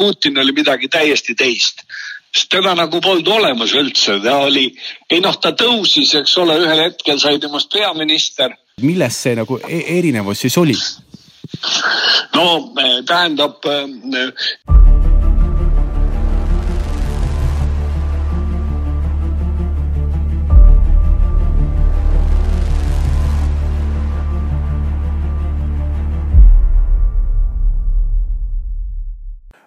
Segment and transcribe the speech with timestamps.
[0.00, 1.84] Putin oli midagi täiesti teist
[2.30, 4.68] sest teda nagu polnud olemas üldse, ta oli,
[5.10, 8.54] ei noh, ta tõusis, eks ole, ühel hetkel sai temast peaminister.
[8.80, 10.76] milles see nagu e erinevus siis oli?
[12.34, 12.44] no
[13.06, 14.89] tähendab äh,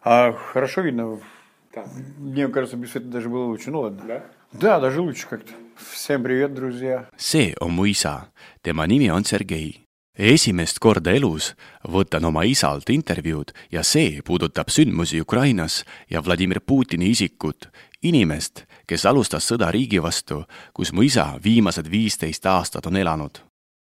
[0.03, 1.21] А хорошо видно?
[1.75, 1.85] Да.
[2.19, 3.71] Мне кажется, без света даже было лучше.
[3.71, 4.05] Ну ладно.
[4.07, 4.25] Да?
[4.53, 5.53] Да, даже лучше как-то.
[5.77, 7.09] Всем привет, друзья.
[7.17, 9.85] see on mu isa, tema nimi on Sergei.
[10.19, 17.11] esimest korda elus võtan oma isalt intervjuud ja see puudutab sündmusi Ukrainas ja Vladimir Putini
[17.11, 17.69] isikut,
[18.03, 20.43] inimest, kes alustas sõda riigi vastu,
[20.75, 23.39] kus mu isa viimased viisteist aastat on elanud.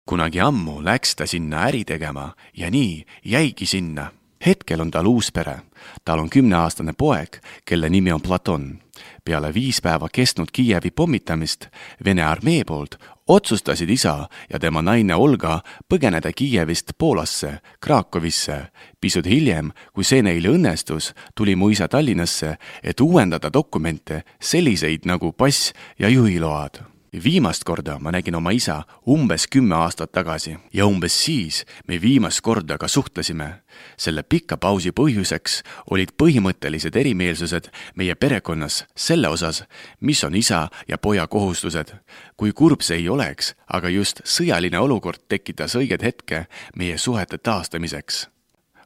[0.08, 4.10] kunagi ammu läks ta sinna äri tegema ja nii jäigi sinna
[4.45, 5.61] hetkel on tal uus pere.
[6.05, 8.79] tal on kümneaastane poeg, kelle nimi on Platon.
[9.23, 11.67] peale viis päeva kestnud Kiievi pommitamist
[12.05, 12.95] Vene armee poolt
[13.29, 15.59] otsustasid isa ja tema naine Olga
[15.93, 18.67] põgeneda Kiievist Poolasse, Krakowisse.
[19.01, 25.31] pisut hiljem, kui see neil õnnestus, tuli mu isa Tallinnasse, et uuendada dokumente, selliseid nagu
[25.31, 26.88] pass ja juhiload
[27.23, 32.41] viimast korda ma nägin oma isa umbes kümme aastat tagasi ja umbes siis me viimast
[32.41, 33.61] korda ka suhtlesime.
[33.97, 39.63] selle pika pausi põhjuseks olid põhimõttelised erimeelsused meie perekonnas selle osas,
[39.99, 41.93] mis on isa ja poja kohustused.
[42.37, 48.27] kui kurb see ei oleks, aga just sõjaline olukord tekitas õiged hetke meie suhete taastamiseks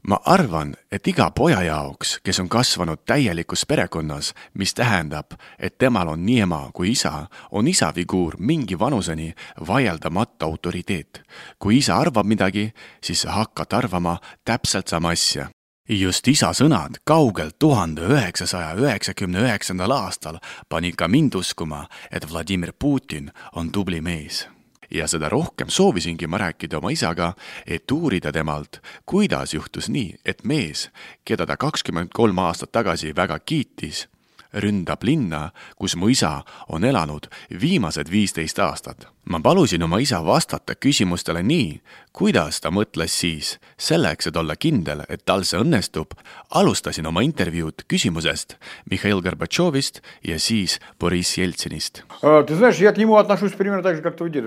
[0.08, 6.08] ma arvan, et iga poja jaoks, kes on kasvanud täielikus perekonnas, mis tähendab, et temal
[6.08, 9.34] on nii ema kui isa, on isa figuur mingi vanuseni
[9.68, 11.22] vaieldamatu autoriteet.
[11.60, 15.50] kui isa arvab midagi, siis sa hakkad arvama täpselt sama asja
[15.90, 22.74] just isa sõnad kaugelt tuhande üheksasaja üheksakümne üheksandal aastal panid ka mind uskuma, et Vladimir
[22.80, 24.48] Putin on tubli mees
[24.94, 27.34] ja seda rohkem soovisingi ma rääkida oma isaga,
[27.68, 30.90] et uurida temalt, kuidas juhtus nii, et mees,
[31.26, 34.08] keda ta kakskümmend kolm aastat tagasi väga kiitis,
[34.54, 37.28] ründab linna, kus mu isa on elanud
[37.62, 39.08] viimased viisteist aastat.
[39.24, 41.80] ma palusin oma isa vastata küsimustele nii,
[42.12, 43.60] kuidas ta mõtles siis.
[43.78, 46.12] selleks, et olla kindel, et tal see õnnestub,
[46.50, 48.58] alustasin oma intervjuud küsimusest
[48.92, 52.04] Mihhail Gorbatšovist ja siis Boriss Jeltsinist.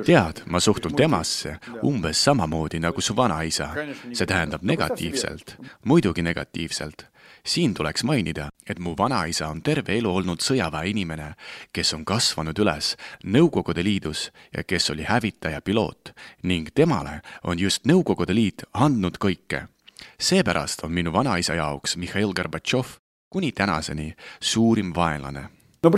[0.05, 3.73] tead, ma suhtun temasse umbes samamoodi nagu su vanaisa.
[4.13, 7.09] see tähendab negatiivselt, muidugi negatiivselt
[7.47, 11.33] siin tuleks mainida, et mu vanaisa on terve elu olnud sõjaväeinimene,
[11.73, 16.13] kes on kasvanud üles Nõukogude Liidus ja kes oli hävitaja piloot
[16.43, 19.67] ning temale on just Nõukogude Liit andnud kõike.
[20.21, 22.99] seepärast on minu vanaisa jaoks Mihhail Gorbatšov
[23.31, 25.49] kuni tänaseni suurim vaenlane.
[25.83, 25.91] no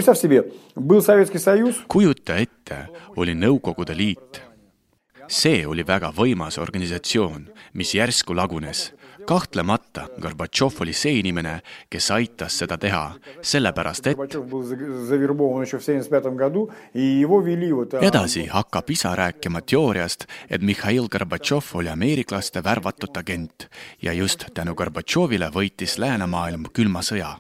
[1.89, 4.49] kujuta ette, oli Nõukogude Liit
[5.29, 8.89] see oli väga võimas organisatsioon, mis järsku lagunes
[9.29, 11.59] kahtlemata Gorbatšov oli see inimene,
[11.93, 13.03] kes aitas seda teha,
[13.45, 14.37] sellepärast et
[18.09, 23.69] edasi hakkab isa rääkima teooriast, et Mihhail Gorbatšov oli ameeriklaste värvatud agent
[24.03, 27.37] ja just tänu Gorbatšovile võitis läänemaailm külma sõja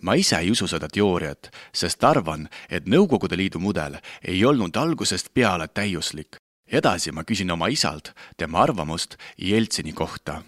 [0.00, 5.34] ma ise ei usu seda teooriat, sest arvan, et Nõukogude Liidu mudel ei olnud algusest
[5.34, 6.40] peale täiuslik.
[6.72, 10.42] edasi ma küsin oma isalt tema arvamust Jeltsini kohta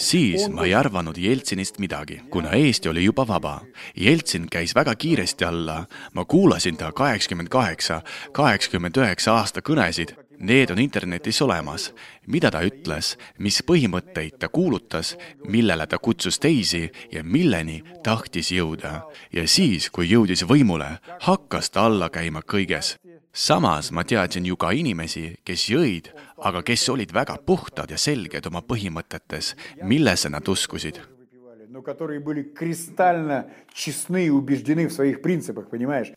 [0.00, 3.60] siis ma ei arvanud Jeltsinist midagi, kuna Eesti oli juba vaba.
[3.96, 8.02] Jeltsin käis väga kiiresti alla, ma kuulasin ta kaheksakümmend kaheksa,
[8.32, 11.94] kaheksakümmend üheksa aasta kõnesid Need on internetis olemas.
[12.26, 19.02] mida ta ütles, mis põhimõtteid ta kuulutas, millele ta kutsus teisi ja milleni tahtis jõuda.
[19.32, 22.96] ja siis, kui jõudis võimule, hakkas ta alla käima kõiges
[23.33, 28.47] samas ma teadsin ju ka inimesi, kes jõid, aga kes olid väga puhtad ja selged
[28.49, 29.53] oma põhimõtetes,
[29.83, 30.99] millesse nad uskusid.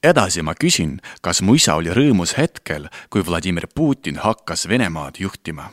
[0.02, 5.70] edasi ma küsin, kas mu isa oli rõõmus hetkel, kui Vladimir Putin hakkas Venemaad juhtima?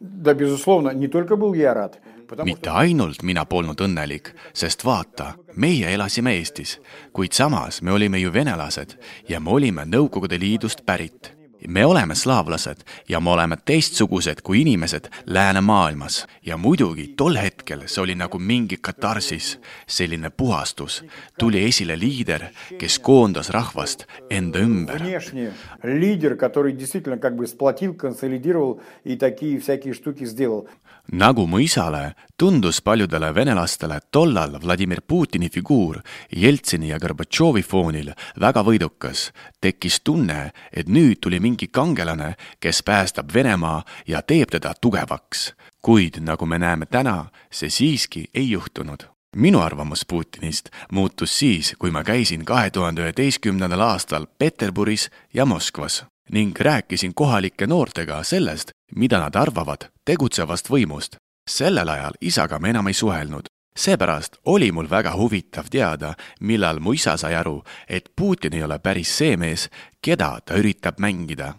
[0.00, 1.98] Да, безусловно, не только был я рад.
[2.43, 6.79] mitte ainult mina polnud õnnelik, sest vaata, meie elasime Eestis,
[7.13, 8.97] kuid samas me olime ju venelased
[9.29, 11.33] ja me olime Nõukogude Liidust pärit
[11.67, 18.03] me oleme slaavlased ja me oleme teistsugused kui inimesed läänemaailmas ja muidugi tol hetkel see
[18.03, 21.03] oli nagu mingi katarsis, selline puhastus.
[21.39, 22.45] tuli esile liider,
[22.79, 25.01] kes koondas rahvast enda ümber.
[31.11, 35.99] nagu mu isale, tundus paljudele venelastele tollal Vladimir Putini figuur
[36.31, 39.31] Jeltsini ja Gorbatšovi foonil väga võidukas.
[39.61, 45.53] tekkis tunne, et nüüd tuli mingi kangelane, kes päästab Venemaa ja teeb teda tugevaks.
[45.81, 51.91] kuid nagu me näeme täna, see siiski ei juhtunud minu arvamus Putinist muutus siis, kui
[51.91, 59.19] ma käisin kahe tuhande üheteistkümnendal aastal Peterburis ja Moskvas ning rääkisin kohalike noortega sellest, mida
[59.19, 61.15] nad arvavad tegutsevast võimust.
[61.49, 63.45] sellel ajal isaga me enam ei suhelnud.
[63.75, 68.79] Seepärast oli mul väga huvitav teada, millal mu isa sai aru, et Putin ei ole
[68.79, 69.69] päris see mees,
[70.01, 71.53] keda ta üritab mängida.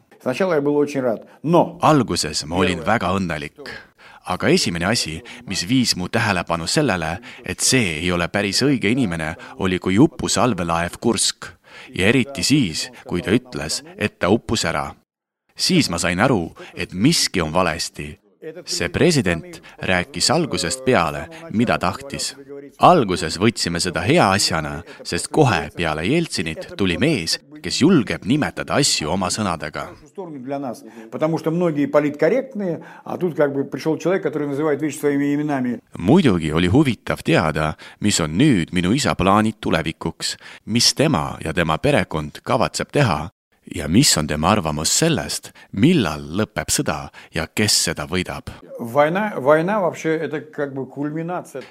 [1.82, 3.61] Alguses ma olin väga õnnelik
[4.25, 9.34] aga esimene asi, mis viis mu tähelepanu sellele, et see ei ole päris õige inimene,
[9.61, 11.50] oli, kui uppus allveelaev Kursk
[11.94, 14.94] ja eriti siis, kui ta ütles, et ta uppus ära.
[15.56, 18.24] siis ma sain aru, et miski on valesti
[18.64, 22.35] see president rääkis algusest peale, mida tahtis.
[22.79, 29.11] alguses võtsime seda hea asjana, sest kohe peale Jeltsinit tuli mees, kes julgeb nimetada asju
[29.11, 29.87] oma sõnadega.
[35.99, 40.37] muidugi oli huvitav teada, mis on nüüd minu isa plaanid tulevikuks,
[40.67, 43.31] mis tema ja tema perekond kavatseb teha
[43.75, 46.99] ja mis on tema arvamus sellest, millal lõpeb sõda
[47.34, 48.50] ja kes seda võidab?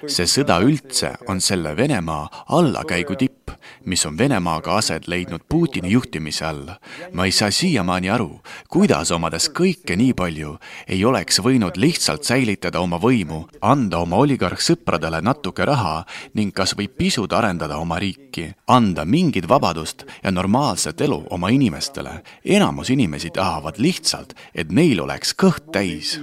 [0.06, 3.43] see sõda üldse on selle Venemaa allakäigu tipp,
[3.85, 6.69] mis on Venemaaga aset leidnud Putini juhtimise all.
[7.13, 8.39] ma ei saa siiamaani aru,
[8.69, 10.57] kuidas omades kõike nii palju,
[10.87, 16.87] ei oleks võinud lihtsalt säilitada oma võimu, anda oma oligarhsõpradele natuke raha ning kas või
[16.87, 22.21] pisut arendada oma riiki, anda mingit vabadust ja normaalset elu oma inimestele inimestele.
[22.45, 26.19] enamus inimesi tahavad lihtsalt, et neil oleks kõht täis.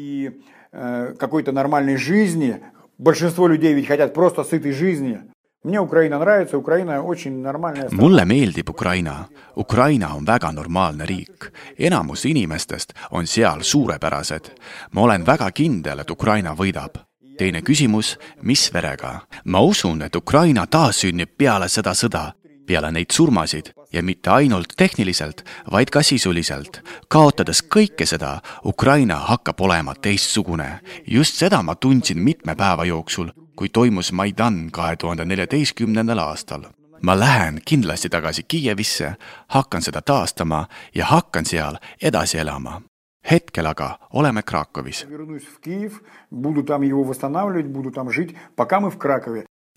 [0.72, 2.60] Э, какой-то нормальной жизни.
[2.98, 5.18] Большинство людей ведь хотят просто сытой жизни.
[7.93, 9.25] mulle meeldib Ukraina.
[9.57, 11.51] Ukraina on väga normaalne riik.
[11.79, 14.45] enamus inimestest on seal suurepärased.
[14.91, 16.97] ma olen väga kindel, et Ukraina võidab.
[17.37, 19.19] teine küsimus, mis verega?
[19.45, 22.31] ma usun, et Ukraina taassünnib peale seda sõda,
[22.65, 26.81] peale neid surmasid ja mitte ainult tehniliselt, vaid ka sisuliselt.
[27.07, 30.79] kaotades kõike seda, Ukraina hakkab olema teistsugune.
[31.07, 33.31] just seda ma tundsin mitme päeva jooksul
[33.61, 36.63] kui toimus Maidan kahe tuhande neljateistkümnendal aastal.
[37.01, 39.15] ma lähen kindlasti tagasi Kiievisse,
[39.47, 40.65] hakkan seda taastama
[40.95, 42.81] ja hakkan seal edasi elama
[43.31, 45.05] hetkel aga oleme Krakowis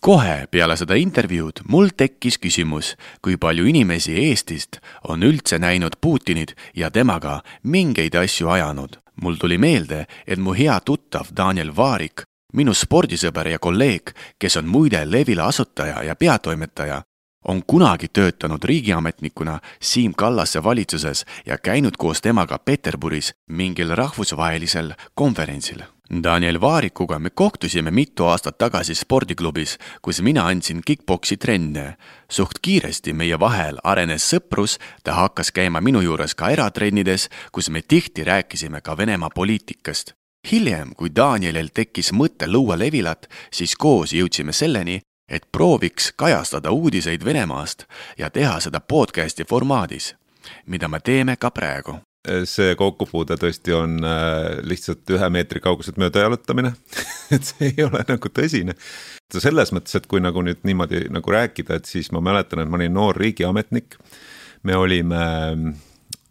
[0.00, 6.56] kohe peale seda intervjuud mul tekkis küsimus, kui palju inimesi Eestist on üldse näinud Putinit
[6.76, 9.00] ja temaga mingeid asju ajanud.
[9.22, 12.24] mul tuli meelde, et mu hea tuttav Daniel Vaarik,
[12.54, 17.02] minu spordisõber ja kolleeg, kes on muide Levila asutaja ja peatoimetaja,
[17.48, 25.84] on kunagi töötanud riigiametnikuna Siim Kallase valitsuses ja käinud koos temaga Peterburis mingil rahvusvahelisel konverentsil
[26.22, 31.96] Daniel Vaarikuga me kohtusime mitu aastat tagasi spordiklubis, kus mina andsin kick-poksi trenne.
[32.30, 37.82] suht kiiresti meie vahel arenes sõprus, ta hakkas käima minu juures ka eratrennides, kus me
[37.82, 40.14] tihti rääkisime ka Venemaa poliitikast.
[40.52, 47.24] Hiljem, kui Danielil tekkis mõte luua levilat, siis koos jõudsime selleni, et prooviks kajastada uudiseid
[47.24, 47.86] Venemaast
[48.18, 50.14] ja teha seda podcasti formaadis,
[50.66, 52.00] mida me teeme ka praegu
[52.48, 56.72] see kokkupuude tõesti on äh, lihtsalt ühe meetri kauguselt mööda jalutamine
[57.34, 58.76] et see ei ole nagu tõsine.
[59.32, 62.80] selles mõttes, et kui nagu nüüd niimoodi nagu rääkida, et siis ma mäletan, et ma
[62.80, 63.98] olin noor riigiametnik.
[64.62, 65.24] me olime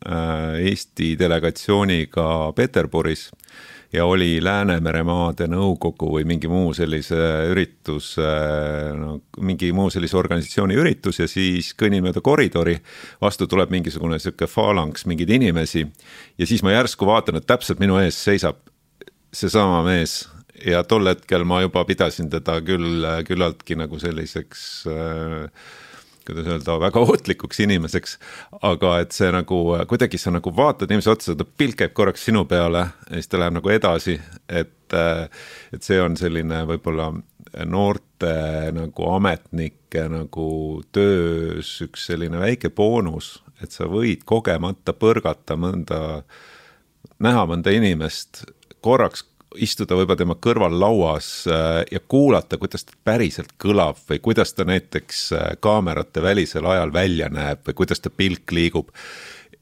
[0.08, 3.30] äh, Eesti delegatsiooniga Peterburis
[3.94, 7.18] ja oli Läänemeremaade Nõukogu või mingi muu sellise
[7.52, 8.16] üritus,
[8.98, 12.76] no mingi muu sellise organisatsiooni üritus ja siis kõnnin mööda koridori,
[13.22, 15.86] vastu tuleb mingisugune sihuke faalangs mingeid inimesi.
[16.38, 18.64] Ja siis ma järsku vaatan, et täpselt minu ees seisab
[19.34, 20.24] seesama mees.
[20.66, 25.48] Ja tol hetkel ma juba pidasin teda küll küllaltki nagu selliseks äh,
[26.28, 28.18] kuidas öelda, väga ohtlikuks inimeseks.
[28.62, 32.46] aga et see nagu kuidagi sa nagu vaatad inimese otsa, ta pilk käib korraks sinu
[32.50, 34.18] peale ja siis ta läheb nagu edasi,
[34.50, 34.98] et,
[35.74, 37.12] et see on selline võib-olla
[37.70, 38.34] noorte
[38.74, 40.48] nagu ametnike nagu
[40.96, 46.24] töös üks selline väike boonus, et sa võid kogemata põrgata mõnda,
[47.24, 48.46] näha mõnda inimest
[48.84, 49.24] korraks
[49.62, 54.66] istuda võib-olla tema kõrval lauas äh, ja kuulata, kuidas ta päriselt kõlab või kuidas ta
[54.68, 58.92] näiteks äh, kaamerate välisel ajal välja näeb või kuidas ta pilk liigub.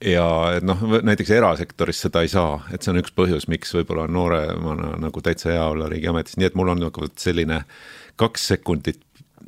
[0.01, 0.25] Ja
[0.65, 5.21] noh, näiteks erasektoris seda ei saa, et see on üks põhjus, miks võib-olla nooremana nagu
[5.21, 7.62] täitsa hea olla riigiametis, nii et mul on nagu selline
[8.17, 9.03] kaks sekundit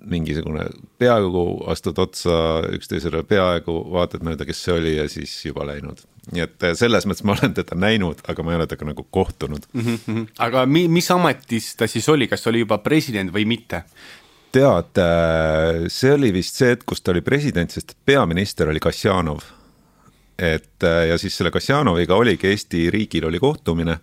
[0.10, 0.66] mingisugune,
[1.00, 2.36] peaaegu astud otsa
[2.76, 6.04] üksteisele, peaaegu vaatad mööda, kes see oli ja siis juba läinud.
[6.32, 9.08] nii et eh, selles mõttes ma olen teda näinud, aga ma ei ole temaga nagu
[9.12, 9.82] kohtunud mm.
[10.08, 10.28] -hmm.
[10.40, 13.84] aga mi-, mis ametis ta siis oli, kas oli juba president või mitte?
[14.52, 19.44] tead, eh, see oli vist see hetk, kus ta oli president, sest peaminister oli Kassjanov
[20.38, 23.98] et äh, ja siis selle Kassjanoviga oligi Eesti riigil oli kohtumine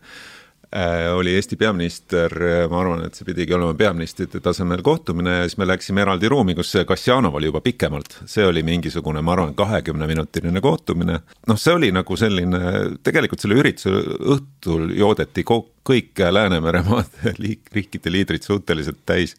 [1.14, 2.34] oli Eesti peaminister,
[2.70, 6.54] ma arvan, et see pidigi olema peaministrite tasemel kohtumine ja siis me läksime eraldi ruumi,
[6.54, 8.20] kus Kassjanov oli juba pikemalt.
[8.30, 11.20] see oli mingisugune, ma arvan, kahekümneminutiline kohtumine.
[11.46, 12.60] noh, see oli nagu selline,
[13.02, 13.90] tegelikult selle ürituse
[14.36, 19.34] õhtul joodeti kõik Läänemere maade liik-, riikide liidrid suhteliselt täis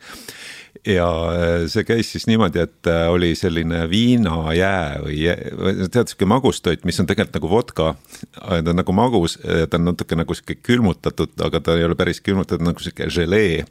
[0.85, 5.19] ja äh, see käis siis niimoodi, et äh, oli selline viinajää või
[5.93, 7.93] tead, sihuke magustoit, mis on tegelikult nagu vodka.
[8.33, 12.21] ta on nagu magus, ta on natuke nagu sihuke külmutatud, aga ta ei ole päris
[12.25, 13.65] külmutatud, nagu sihuke želee.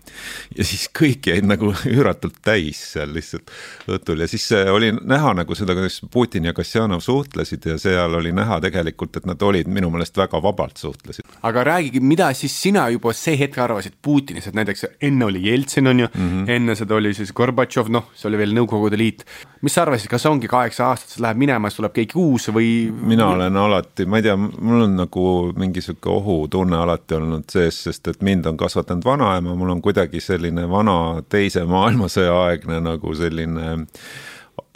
[0.57, 3.51] ja siis kõik jäid nagu üüratult täis seal lihtsalt
[3.91, 8.15] õhtul ja siis äh, oli näha nagu seda, kuidas Putin ja Kassjanov suhtlesid ja seal
[8.15, 11.27] oli näha tegelikult, et nad olid minu meelest väga vabalt suhtlesid.
[11.43, 15.87] aga räägigi, mida siis sina juba see hetk arvasid Putinist, et näiteks enne oli Jeltsin
[15.87, 16.51] on ju mm, -hmm.
[16.51, 19.25] enne seda oli siis Gorbatšov, noh, see oli veel Nõukogude Liit.
[19.65, 22.71] mis sa arvasid, kas ongi kaheksa aastat, siis läheb minema, siis tuleb keegi uus või?
[23.13, 25.27] mina olen alati, ma ei tea, mul on nagu
[25.59, 30.23] mingi sihuke ohutunne alati olnud sees, sest et mind on kasvatanud vanaema, mul on kuidagi
[30.25, 30.97] selline vana
[31.29, 33.77] teise maailmasõja aegne nagu selline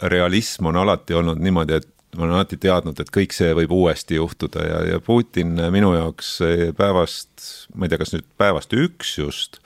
[0.01, 4.19] realism on alati olnud niimoodi, et ma olen alati teadnud, et kõik see võib uuesti
[4.19, 6.37] juhtuda ja, ja Putin minu jaoks
[6.77, 7.33] päevast,
[7.75, 9.59] ma ei tea, kas nüüd päevast üks just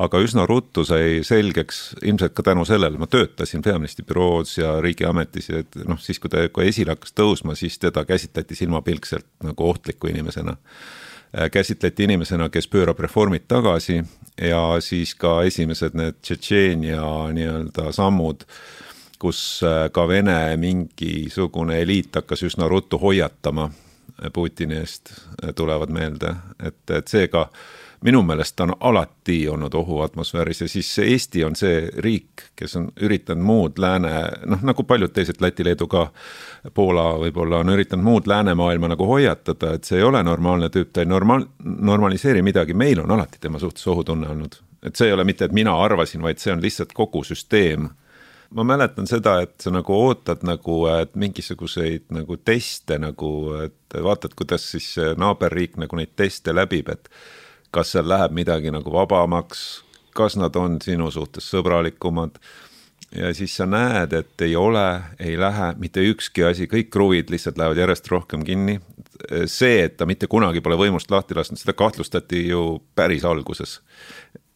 [0.00, 5.50] aga üsna ruttu sai selgeks, ilmselt ka tänu sellele, ma töötasin peaministri büroos ja riigiametis
[5.50, 9.68] ja et noh, siis kui ta kohe esile hakkas tõusma, siis teda käsitleti silmapilkselt nagu
[9.68, 10.56] ohtliku inimesena.
[11.36, 14.00] Äh, käsitleti inimesena, kes pöörab reformid tagasi
[14.40, 17.04] ja siis ka esimesed need Tšetšeenia
[17.36, 18.48] nii-öelda sammud
[19.20, 23.68] kus äh, ka Vene mingisugune eliit hakkas üsna ruttu hoiatama
[24.32, 25.12] Putini eest,
[25.44, 27.46] äh, tulevad meelde, et, et seega
[28.04, 32.88] minu meelest ta on alati olnud ohuatmosfääris ja siis Eesti on see riik, kes on
[33.00, 34.12] üritanud muud lääne,
[34.46, 36.06] noh nagu paljud teised, Läti, Leedu ka,
[36.74, 41.04] Poola võib-olla on üritanud muud läänemaailma nagu hoiatada, et see ei ole normaalne tüüp, ta
[41.04, 44.60] ei normaal-, normaliseeri midagi, meil on alati tema suhtes ohutunne olnud.
[44.82, 47.90] et see ei ole mitte, et mina arvasin, vaid see on lihtsalt kogu süsteem
[48.50, 53.30] ma mäletan seda, et sa nagu ootad nagu, et mingisuguseid nagu teste nagu,
[53.64, 57.10] et vaatad, kuidas siis naaberriik nagu neid teste läbib, et
[57.70, 59.82] kas seal läheb midagi nagu vabamaks,
[60.16, 62.38] kas nad on sinu suhtes sõbralikumad.
[63.14, 67.58] ja siis sa näed, et ei ole, ei lähe mitte ükski asi, kõik kruvid lihtsalt
[67.58, 68.80] lähevad järjest rohkem kinni.
[69.46, 73.80] see, et ta mitte kunagi pole võimust lahti lasknud, seda kahtlustati ju päris alguses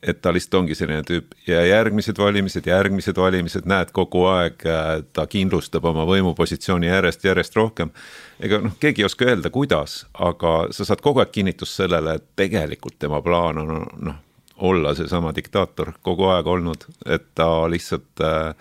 [0.07, 4.91] et ta lihtsalt ongi selline tüüp ja järgmised valimised, järgmised valimised, näed kogu aeg äh,
[5.17, 7.93] ta kindlustab oma võimupositsiooni järjest, järjest rohkem.
[8.41, 12.27] ega noh, keegi ei oska öelda, kuidas, aga sa saad kogu aeg kinnitust sellele, et
[12.37, 13.77] tegelikult tema plaan on
[14.11, 14.21] noh,
[14.65, 18.53] olla seesama diktaator kogu aeg olnud, et ta lihtsalt äh,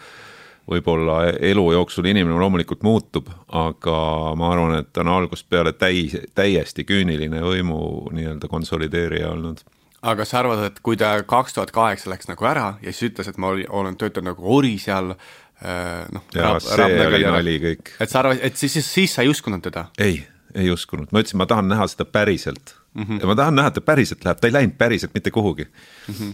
[0.70, 3.98] võib-olla elu jooksul inimene loomulikult muutub, aga
[4.40, 7.84] ma arvan, et ta on algusest peale täis, täiesti küüniline võimu
[8.16, 9.64] nii-öelda konsolideerija olnud
[10.04, 13.30] aga sa arvad, et kui ta kaks tuhat kaheksa läks nagu ära ja siis ütles,
[13.32, 16.26] et ma oli, olen töötanud nagu ori seal äh, noh.
[16.36, 17.94] jaa, see oli nali kõik.
[18.04, 19.88] et sa arvad, et siis, siis, siis sa ei uskunud teda?
[20.04, 20.22] ei,
[20.56, 23.04] ei uskunud, ma ütlesin, ma tahan näha seda päriselt mm.
[23.04, 23.22] -hmm.
[23.22, 26.14] ja ma tahan näha, et ta päriselt läheb, ta ei läinud päriselt mitte kuhugi mm.
[26.20, 26.34] -hmm.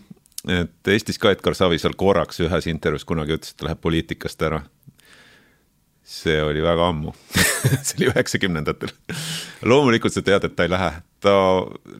[0.61, 4.63] et Eestis ka Edgar Savisaar korraks ühes intervjuus kunagi ütles, et ta läheb poliitikast ära
[6.09, 7.13] see oli väga ammu
[7.85, 8.91] see oli üheksakümnendatel.
[9.69, 11.33] loomulikult sa tead, et ta ei lähe, ta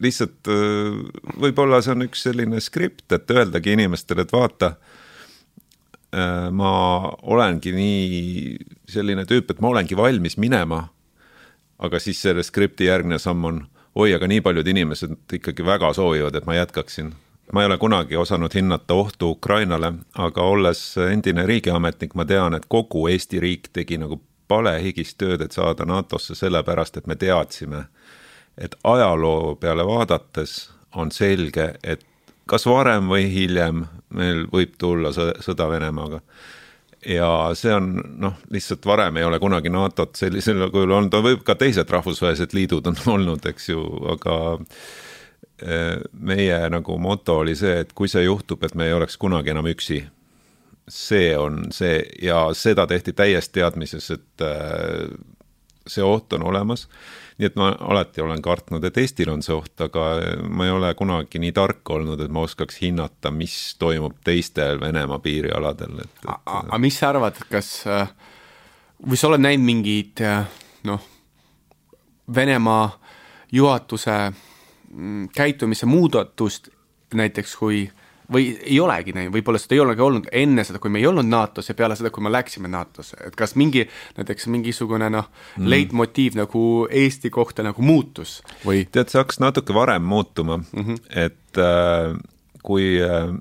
[0.01, 0.95] lihtsalt äh,
[1.43, 4.73] võib-olla see on üks selline skript, et öeldagi inimestele, et vaata.
[6.09, 6.71] Äh, ma
[7.21, 8.55] olengi nii
[8.89, 10.87] selline tüüp, et ma olengi valmis minema.
[11.79, 13.59] aga siis selle skripti järgmine samm on,
[13.95, 17.13] oi, aga nii paljud inimesed ikkagi väga soovivad, et ma jätkaksin
[17.53, 22.67] ma ei ole kunagi osanud hinnata ohtu Ukrainale, aga olles endine riigiametnik, ma tean, et
[22.67, 27.85] kogu Eesti riik tegi nagu palehigis tööd, et saada NATO-sse, sellepärast et me teadsime,
[28.57, 32.05] et ajaloo peale vaadates on selge, et
[32.49, 33.83] kas varem või hiljem
[34.17, 36.21] meil võib tulla sõda Venemaaga.
[37.05, 41.55] ja see on noh, lihtsalt varem ei ole kunagi NATO-t sellisel kujul olnud, võib ka
[41.55, 44.35] teised rahvusvahelised liidud on olnud, eks ju, aga
[46.11, 49.67] meie nagu moto oli see, et kui see juhtub, et me ei oleks kunagi enam
[49.67, 50.05] üksi.
[50.89, 55.11] see on see ja seda tehti täies teadmises, et eh,
[55.87, 56.87] see oht on olemas
[57.39, 60.07] nii et ma alati olen kartnud, et Eestil on see oht, aga
[60.51, 65.21] ma ei ole kunagi nii tark olnud, et ma oskaks hinnata, mis toimub teistel Venemaa
[65.23, 66.33] piirialadel, et, et....
[66.51, 67.71] aga mis sa arvad, kas
[69.07, 70.23] või sa oled näinud mingit
[70.89, 71.07] noh,
[72.35, 72.89] Venemaa
[73.55, 74.19] juhatuse
[75.35, 76.69] käitumise muudatust,
[77.13, 77.87] näiteks kui
[78.33, 81.25] või ei olegi näinud, võib-olla seda ei olegi olnud enne seda, kui me ei olnud
[81.25, 83.85] NATO-s ja peale seda, kui me läksime NATO-sse, et kas mingi,
[84.19, 86.63] näiteks mingisugune noh mm., leitmotiiv nagu
[87.01, 88.85] Eesti kohta nagu muutus või?
[88.91, 91.01] tead, see hakkas natuke varem muutuma mm, -hmm.
[91.09, 92.13] et äh,
[92.63, 93.33] kui äh,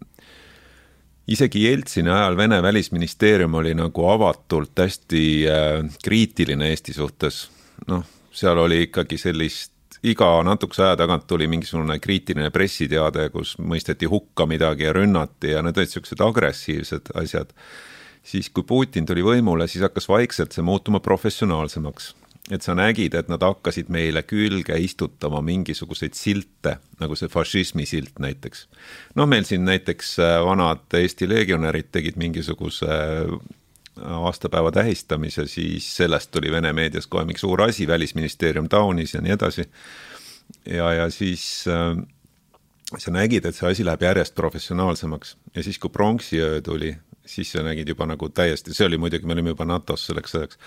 [1.29, 7.51] isegi Jeltsini ajal Vene välisministeerium oli nagu avatult hästi äh, kriitiline Eesti suhtes,
[7.87, 14.09] noh, seal oli ikkagi sellist iga natukese aja tagant tuli mingisugune kriitiline pressiteade, kus mõisteti
[14.11, 17.53] hukka midagi ja rünnati ja need olid niisugused agressiivsed asjad.
[18.29, 22.15] siis, kui Putin tuli võimule, siis hakkas vaikselt see muutuma professionaalsemaks.
[22.51, 28.19] et sa nägid, et nad hakkasid meile külge istutama mingisuguseid silte, nagu see fašismi silt
[28.19, 28.67] näiteks.
[29.15, 32.87] noh, meil siin näiteks äh, vanad Eesti legionärid tegid mingisuguse
[34.03, 39.33] aastapäeva tähistamise, siis sellest tuli Vene meedias kohe mingi suur asi, välisministeerium taunis ja nii
[39.33, 39.69] edasi.
[40.67, 41.97] ja, ja siis äh,
[42.99, 46.95] sa nägid, et see asi läheb järjest professionaalsemaks ja siis, kui pronksiöö tuli,
[47.27, 50.59] siis sa nägid juba nagu täiesti, see oli muidugi, me olime juba NATO-s selleks ajaks.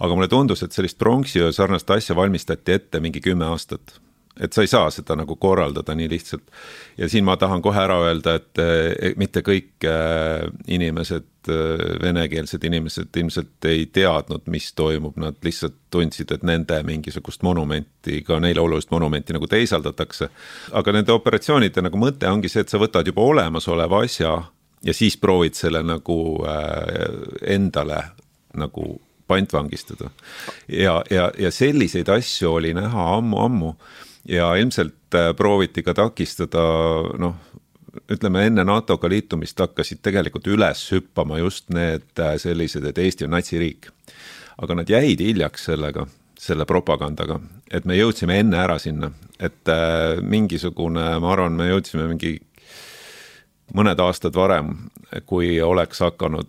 [0.00, 4.00] aga mulle tundus, et sellist pronksiöö sarnast asja valmistati ette mingi kümme aastat
[4.40, 6.50] et sa ei saa seda nagu korraldada nii lihtsalt.
[6.98, 12.64] ja siin ma tahan kohe ära öelda, et eh, mitte kõik eh, inimesed, eh, venekeelsed
[12.64, 18.62] inimesed ilmselt ei teadnud, mis toimub, nad lihtsalt tundsid, et nende mingisugust monumenti, ka neile
[18.62, 20.30] olulist monumenti nagu teisaldatakse.
[20.72, 24.38] aga nende operatsioonide nagu mõte ongi see, et sa võtad juba olemasoleva asja
[24.84, 26.18] ja siis proovid selle nagu
[27.42, 28.02] endale
[28.54, 30.10] nagu pantvangistada.
[30.68, 33.74] ja, ja, ja selliseid asju oli näha ammu-ammu
[34.28, 36.62] ja ilmselt äh, prooviti ka takistada
[37.18, 37.36] noh,
[38.12, 43.36] ütleme enne NATO-ga liitumist hakkasid tegelikult üles hüppama just need äh, sellised, et Eesti on
[43.36, 43.90] natsiriik.
[44.58, 46.02] aga nad jäid hiljaks sellega,
[46.38, 47.38] selle propagandaga,
[47.70, 52.36] et me jõudsime enne ära sinna, et äh, mingisugune, ma arvan, me jõudsime mingi
[53.74, 54.74] mõned aastad varem,
[55.28, 56.48] kui oleks hakanud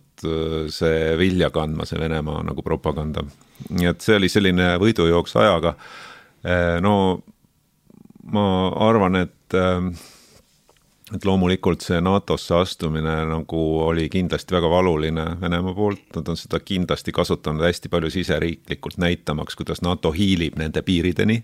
[0.71, 3.23] see vilja kandma, see Venemaa nagu propaganda.
[3.69, 5.75] nii et see oli selline võidujooks ajaga.
[6.83, 6.93] no
[8.31, 8.47] ma
[8.89, 9.93] arvan, et ähm,
[11.15, 16.59] et loomulikult see NATO-sse astumine nagu oli kindlasti väga valuline Venemaa poolt, nad on seda
[16.61, 21.43] kindlasti kasutanud hästi palju siseriiklikult, näitamaks, kuidas NATO hiilib nende piirideni.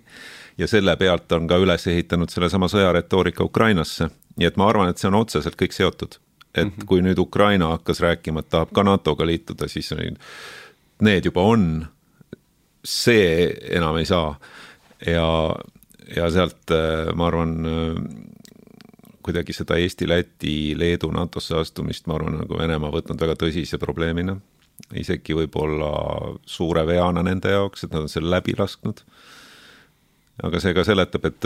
[0.57, 5.01] ja selle pealt on ka üles ehitanud sellesama sõjaretoorika Ukrainasse, nii et ma arvan, et
[5.01, 6.19] see on otseselt kõik seotud.
[6.55, 6.85] et mm -hmm.
[6.85, 9.93] kui nüüd Ukraina hakkas rääkima, et tahab ka NATO-ga liituda, siis
[11.01, 11.87] need juba on,
[12.83, 14.39] see enam ei saa
[15.05, 15.55] ja
[16.15, 18.01] ja sealt äh, ma arvan, äh,
[19.25, 24.37] kuidagi seda Eesti, Läti, Leedu NATO-sse astumist, ma arvan, nagu Venemaa võtnud väga tõsise probleemina.
[24.93, 25.89] isegi võib-olla
[26.45, 29.01] suure veana nende jaoks, et nad on selle läbi lasknud.
[30.43, 31.45] aga see ka seletab, et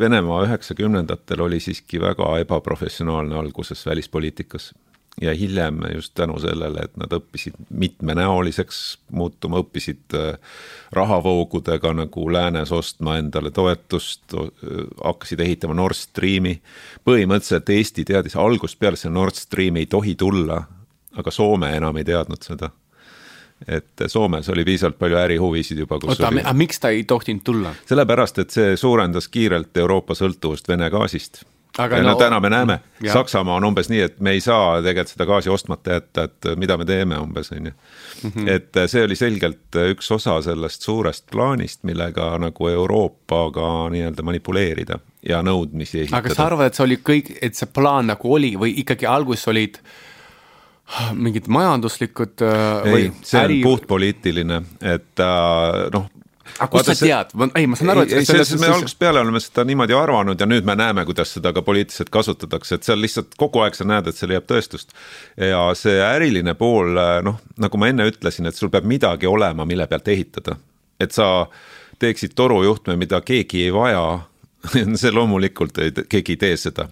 [0.00, 4.72] Venemaa üheksakümnendatel oli siiski väga ebaprofessionaalne alguses välispoliitikas
[5.20, 10.56] ja hiljem just tänu sellele, et nad õppisid mitmenäoliseks muutuma, õppisid äh,
[10.96, 14.34] rahavoogudega nagu läänes ostma endale toetust,
[15.04, 16.60] hakkasid ehitama Nord Streami.
[17.04, 20.62] põhimõtteliselt Eesti teadis algusest peale, see Nord Stream ei tohi tulla,
[21.16, 22.70] aga Soome enam ei teadnud seda
[23.68, 25.98] et Soomes oli piisavalt palju ärihuvisid juba.
[26.02, 27.74] oota aga miks ta ei tohtinud tulla?
[27.86, 31.42] sellepärast, et see suurendas kiirelt Euroopa sõltuvust Vene gaasist
[31.78, 32.78] aga ja no, no täna me näeme,
[33.12, 36.76] Saksamaa on umbes nii, et me ei saa tegelikult seda gaasi ostmata jätta, et mida
[36.80, 37.72] me teeme umbes, on ju.
[38.22, 38.48] Mhm.
[38.48, 45.40] et see oli selgelt üks osa sellest suurest plaanist, millega nagu Euroopaga nii-öelda manipuleerida ja
[45.42, 46.20] nõudmisi esitada.
[46.20, 49.48] aga sa arvad, et see oli kõik, et see plaan nagu oli või ikkagi alguses
[49.48, 49.80] olid
[51.14, 53.60] mingid majanduslikud äh, ei, see äri...
[53.60, 56.08] on puhtpoliitiline, et äh, noh,
[56.58, 59.42] aga kust sa tead, ei ma saan aru, et ei, selles me algusest peale oleme
[59.42, 63.36] seda niimoodi arvanud ja nüüd me näeme, kuidas seda ka poliitiliselt kasutatakse, et seal lihtsalt
[63.40, 64.96] kogu aeg sa näed, et seal leiab tõestust.
[65.36, 69.86] ja see äriline pool, noh, nagu ma enne ütlesin, et sul peab midagi olema, mille
[69.90, 70.56] pealt ehitada.
[71.00, 71.46] et sa
[72.00, 74.02] teeksid torujuhtme, mida keegi ei vaja
[75.00, 76.88] see loomulikult ei, keegi ei tee seda,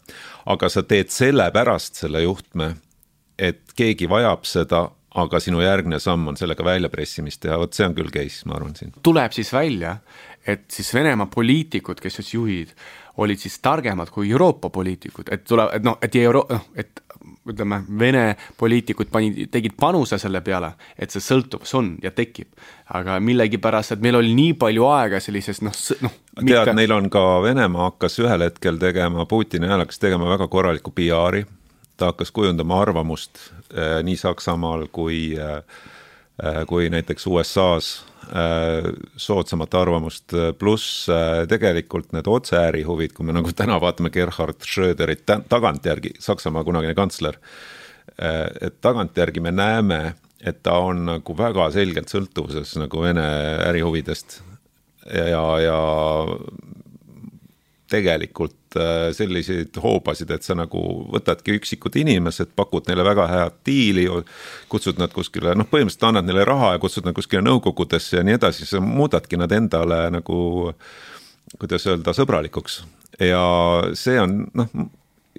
[0.49, 2.75] aga sa teed sellepärast selle juhtme,
[3.39, 7.97] et keegi vajab seda, aga sinu järgmine samm on sellega väljapressimist teha, vot see on
[7.97, 8.95] küll case, ma arvan siin.
[9.03, 9.99] tuleb siis välja,
[10.47, 12.73] et siis Venemaa poliitikud, kes siis juhid,
[13.19, 17.03] olid siis targemad kui Euroopa poliitikud, et tuleb, et noh, et euro-, noh, et
[17.49, 18.25] ütleme, Vene
[18.59, 22.49] poliitikud panid, tegid panuse selle peale, et see sõltuvus on ja tekib.
[22.95, 27.11] aga millegipärast, et meil oli nii palju aega sellises noh, noh tead mitte..., neil on
[27.13, 31.45] ka, Venemaa hakkas ühel hetkel tegema, Putini ajal hakkas tegema väga korralikku PR-i,
[31.99, 33.41] ta hakkas kujundama arvamust
[33.75, 35.63] eh, nii Saksamaal kui eh,
[36.39, 38.85] eh kui näiteks USA-s Äh,
[39.17, 46.11] soodsamat arvamust, pluss äh, tegelikult need otseärihuvid, kui me nagu täna vaatame Gerhard Schröderit tagantjärgi,
[46.21, 47.39] Saksamaa kunagine kantsler.
[48.21, 50.01] Äh, et tagantjärgi me näeme,
[50.45, 53.25] et ta on nagu väga selgelt sõltuvuses nagu Vene
[53.71, 54.43] ärihuvidest
[55.09, 55.81] ja, ja
[57.89, 60.83] tegelikult äh, selliseid hoobasid, et sa nagu
[61.15, 64.07] võtadki üksikud inimesed, pakud neile väga head diili,
[64.73, 68.39] kutsud nad kuskile, noh, põhimõtteliselt annad neile raha ja kutsud nad kuskile nõukogudesse ja nii
[68.39, 70.39] edasi, sa muudadki nad endale nagu
[71.57, 72.83] kuidas öelda, sõbralikuks.
[73.25, 73.43] ja
[73.97, 74.73] see on noh,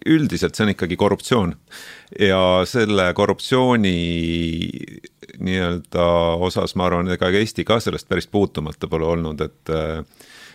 [0.09, 1.53] üldiselt see on ikkagi korruptsioon
[2.19, 3.95] ja selle korruptsiooni
[5.39, 6.05] nii-öelda
[6.47, 9.73] osas ma arvan, ega Eesti ka sellest päris puutumata pole olnud, et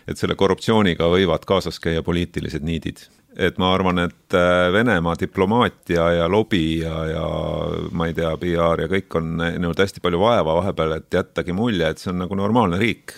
[0.09, 3.07] et selle korruptsiooniga võivad kaasas käia poliitilised niidid.
[3.35, 7.25] et ma arvan, et äh, Venemaa diplomaatia ja lobi ja, ja
[7.91, 11.89] ma ei tea, PR ja kõik on näinud hästi palju vaeva vahepeal, et jättagi mulje,
[11.89, 13.17] et see on nagu normaalne riik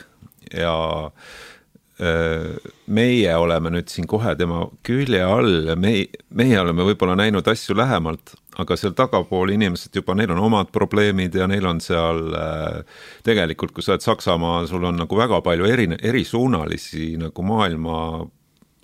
[0.55, 0.72] ja
[1.97, 5.95] meie oleme nüüd siin kohe tema külje all ja me,
[6.37, 11.35] meie oleme võib-olla näinud asju lähemalt, aga seal tagapool inimesed juba, neil on omad probleemid
[11.41, 15.69] ja neil on seal äh, tegelikult, kui sa oled Saksamaal, sul on nagu väga palju
[15.73, 17.99] eri, erisuunalisi nagu maailma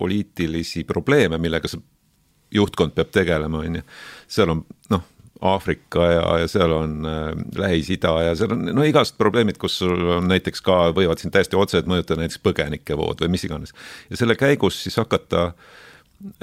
[0.01, 1.85] poliitilisi probleeme, millega see
[2.53, 3.85] juhtkond peab tegelema, on ju.
[4.29, 5.05] seal on noh,
[5.43, 10.19] Aafrika ja, ja seal on äh, Lähis-Ida ja seal on no igasugused probleemid, kus sul
[10.19, 13.75] on näiteks ka, võivad sind täiesti otseselt mõjutada näiteks põgenikevood või mis iganes.
[14.11, 15.51] ja selle käigus siis hakata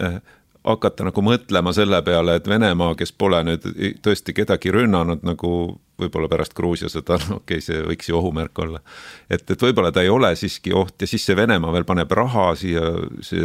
[0.02, 0.20] äh,
[0.64, 3.66] hakata nagu mõtlema selle peale, et Venemaa, kes pole nüüd
[4.04, 5.52] tõesti kedagi rünnanud nagu
[6.00, 8.82] võib-olla pärast Gruusia sõda, no okei okay,, see võiks ju ohumärk olla.
[9.30, 12.52] et, et võib-olla ta ei ole siiski oht ja siis see Venemaa veel paneb raha
[12.60, 12.84] siia,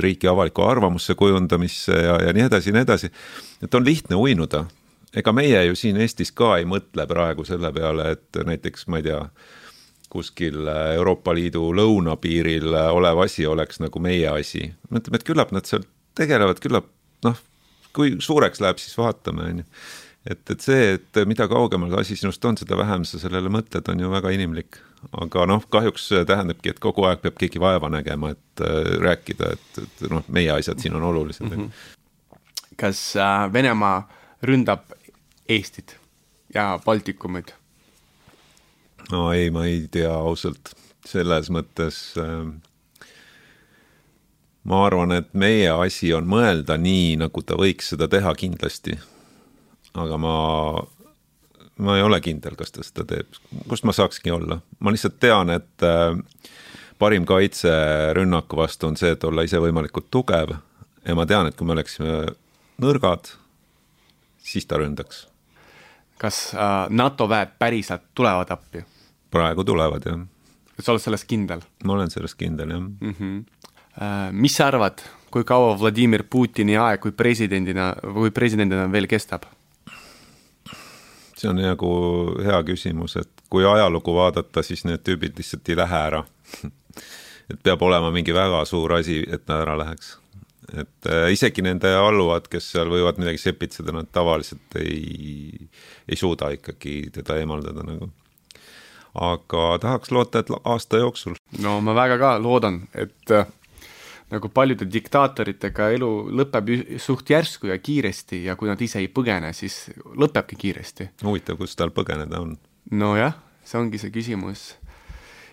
[0.03, 3.12] riigi avaliku arvamusse kujundamisse ja, ja nii edasi ja nii edasi.
[3.62, 4.64] et on lihtne uinuda.
[5.16, 9.09] Ega meie ju siin Eestis ka ei mõtle praegu selle peale, et näiteks ma ei
[9.09, 9.20] tea
[10.14, 14.68] kuskil Euroopa Liidu lõunapiiril olev asi oleks nagu meie asi.
[14.90, 15.83] mõtleme, et küllap nad seal
[16.14, 16.87] tegelevad, küllap
[17.27, 17.38] noh,
[17.94, 19.66] kui suureks läheb, siis vaatame, on ju.
[20.31, 24.05] et, et see, et mida kaugemal asi sinust on, seda vähem sa sellele mõtled, on
[24.07, 24.79] ju väga inimlik.
[25.20, 29.83] aga noh, kahjuks tähendabki, et kogu aeg peab keegi vaeva nägema, et äh, rääkida, et,
[29.83, 31.66] et noh, meie asjad siin on olulised mm.
[31.66, 32.77] -hmm.
[32.81, 34.09] kas äh, Venemaa
[34.42, 34.94] ründab
[35.48, 35.96] Eestit
[36.54, 37.54] ja Baltikumit?
[39.12, 40.72] no ei, ma ei tea ausalt,
[41.04, 42.46] selles mõttes äh,
[44.64, 48.96] ma arvan, et meie asi on mõelda nii, nagu ta võiks seda teha kindlasti.
[49.94, 50.37] aga ma,
[51.78, 53.37] ma ei ole kindel, kas ta seda teeb,
[53.68, 56.16] kust ma saakski olla, ma lihtsalt tean, et äh,
[56.98, 57.70] parim kaitse
[58.16, 60.57] rünnaku vastu on see, et olla ise võimalikult tugev
[61.04, 62.24] ja ma tean, et kui me oleksime
[62.80, 63.35] nõrgad,
[64.44, 65.26] siis ta ründaks.
[66.25, 68.85] Kas äh, NATO väed päriselt tulevad appi?
[69.35, 70.23] praegu tulevad, jah.
[70.81, 71.65] sa oled selles kindel?
[71.85, 73.19] ma olen selles kindel, jah mm.
[73.19, 73.45] -hmm
[74.35, 74.99] mis sa arvad,
[75.31, 79.45] kui kaua Vladimir Putini aeg kui presidendina või presidendina veel kestab?
[81.39, 81.91] see on nagu
[82.43, 86.25] hea küsimus, et kui ajalugu vaadata, siis need tüübid lihtsalt ei lähe ära
[87.51, 90.17] et peab olema mingi väga suur asi, et ta ära läheks.
[90.83, 95.69] Et äh, isegi nende alluvad, kes seal võivad midagi sepitseda, nad tavaliselt ei,
[96.09, 98.11] ei suuda ikkagi teda eemaldada nagu
[99.15, 101.37] aga tahaks loota, et aasta jooksul.
[101.63, 103.47] no ma väga ka loodan, et äh,
[104.35, 106.11] nagu paljude diktaatoritega elu
[106.41, 111.11] lõpeb suht järsku ja kiiresti ja kui nad ise ei põgene, siis lõpebki kiiresti.
[111.23, 112.57] huvitav, kus tal põgeneda on?
[112.91, 114.75] nojah, see ongi see küsimus.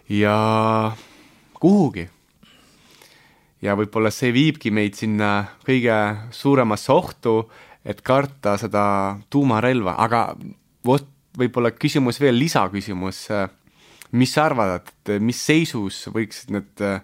[0.10, 0.36] ja
[1.60, 2.10] kuhugi.
[3.62, 5.32] Ja võib-olla see viibki meid sinna
[5.65, 5.97] kõige
[6.34, 7.36] suuremasse ohtu,
[7.86, 8.84] et karta seda
[9.30, 10.32] tuumarelva, aga
[10.86, 13.28] vot võib-olla küsimus veel, lisaküsimus.
[14.12, 17.00] mis sa arvad, et mis seisus võiksid need äh,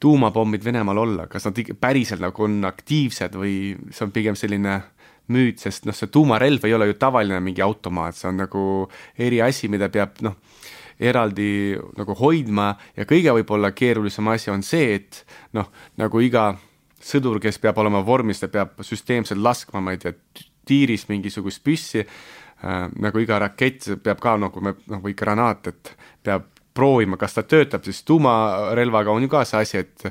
[0.00, 4.80] tuumapommid Venemaal olla, kas nad päriselt nagu on aktiivsed või see on pigem selline
[5.28, 8.62] müüt, sest noh, see tuumarelv ei ole ju tavaline mingi automaat, see on nagu
[9.18, 10.38] eriasi, mida peab noh,
[10.98, 15.22] eraldi nagu hoidma ja kõige võib-olla keerulisem asi on see, et
[15.56, 16.50] noh, nagu iga
[17.02, 20.14] sõdur, kes peab olema vormis, ta peab süsteemselt laskma, ma ei tea,
[20.68, 25.94] tiiris mingisugust püssi äh,, nagu iga rakett peab ka nagu, noh, või granaat, et
[26.26, 30.10] peab proovima, kas ta töötab, siis tuumarelvaga on ju ka see asi, et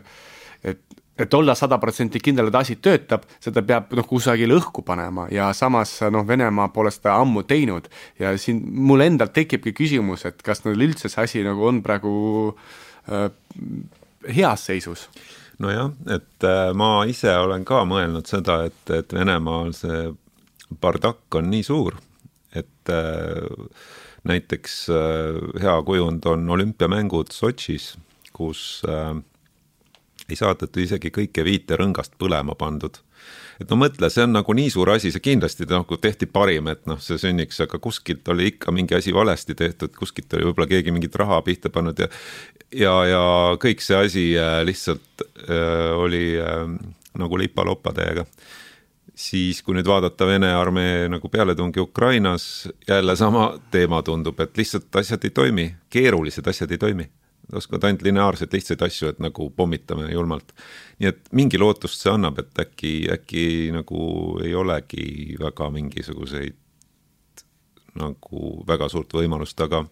[0.67, 0.81] et,
[1.17, 5.27] et olla sada protsenti kindel, et asi töötab, seda peab noh, kusagile õhku panema.
[5.33, 7.89] Ja samas noh, Venemaa pole seda ammu teinud.
[8.19, 12.13] Ja siin mul endal tekibki küsimus, et kas neil üldse see asi nagu on praegu
[13.09, 13.29] äh,
[14.37, 15.07] heas seisus.
[15.63, 20.11] Nojah, et äh, ma ise olen ka mõelnud seda, et, et Venemaal see
[20.81, 21.97] bardakk on nii suur,
[22.53, 23.47] et äh,
[24.27, 27.95] näiteks äh, hea kujund on olümpiamängud Sotšis,
[28.37, 28.83] kus
[30.29, 32.99] ei saadetud isegi kõike viite rõngast põlema pandud.
[33.61, 36.85] et no mõtle, see on nagu nii suur asi, see kindlasti nagu tehti parim, et
[36.85, 40.93] noh, see sünniks, aga kuskilt oli ikka mingi asi valesti tehtud, kuskilt oli võib-olla keegi
[40.93, 42.11] mingit raha pihta pannud ja
[42.71, 43.23] ja, ja
[43.61, 46.63] kõik see asi äh, lihtsalt äh, oli äh,
[47.17, 48.27] nagu lipa-lopa täiega
[49.17, 54.95] siis kui nüüd vaadata Vene armee nagu pealetungi Ukrainas, jälle sama teema tundub, et lihtsalt
[55.01, 57.07] asjad ei toimi, keerulised asjad ei toimi
[57.55, 60.53] oskavad ainult lineaarseid lihtsaid asju, et nagu pommitame julmalt.
[60.99, 63.43] nii et mingi lootust see annab, et äkki, äkki
[63.75, 66.57] nagu ei olegi väga mingisuguseid
[67.97, 69.85] nagu väga suurt võimalust, aga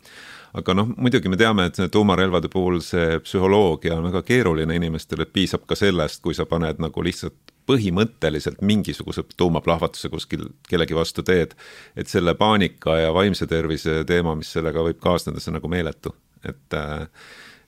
[0.55, 5.33] aga noh, muidugi me teame, et tuumarelvade puhul see psühholoogia on väga keeruline inimestele, et
[5.35, 11.55] piisab ka sellest, kui sa paned nagu lihtsalt põhimõtteliselt mingisuguse tuumaplahvatuse kuskil kellegi vastu teed,
[11.97, 16.13] et selle paanika ja vaimse tervise teema, mis sellega võib kaasneda, see on nagu meeletu,
[16.45, 17.07] et äh,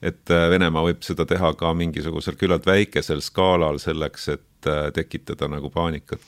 [0.02, 5.48] et äh, Venemaa võib seda teha ka mingisugusel küllalt väikesel skaalal selleks, et äh, tekitada
[5.48, 6.20] nagu paanikat.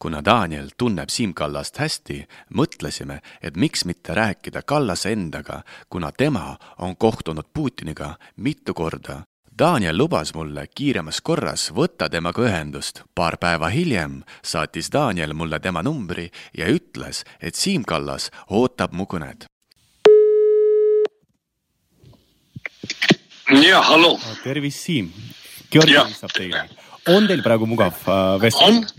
[0.00, 6.56] kuna Daniel tunneb Siim Kallast hästi, mõtlesime, et miks mitte rääkida Kallase endaga, kuna tema
[6.78, 9.22] on kohtunud Putiniga mitu korda
[9.60, 13.02] Daniel lubas mulle kiiremas korras võtta temaga ühendust.
[13.14, 19.04] paar päeva hiljem saatis Daniel mulle tema numbri ja ütles, et Siim Kallas ootab mu
[19.04, 19.44] kõnet.
[23.62, 24.18] Ja hallo.
[24.44, 25.12] tervist, Siim.
[25.72, 26.64] Georgi helistab teile.
[27.08, 28.94] on teil praegu mugav äh, vestlus?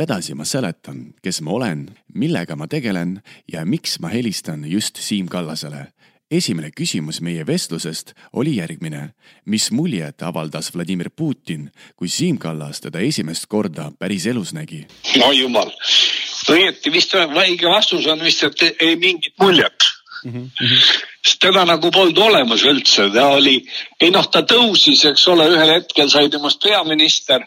[0.00, 3.18] edasi ma seletan, kes ma olen, millega ma tegelen
[3.52, 5.92] ja miks ma helistan just Siim Kallasele.
[6.30, 9.10] esimene küsimus meie vestlusest oli järgmine.
[9.44, 14.86] mis muljet avaldas Vladimir Putin, kui Siim Kallas teda esimest korda päris elus nägi?
[15.18, 15.72] no jumal,
[16.48, 19.84] õieti vist õige vastus on vist, et ei mingit muljet
[20.24, 20.32] mm.
[20.32, 23.58] -hmm sest teda nagu polnud olemas üldse, ta oli,
[24.00, 27.46] ei noh, ta tõusis, eks ole, ühel hetkel sai temast peaminister.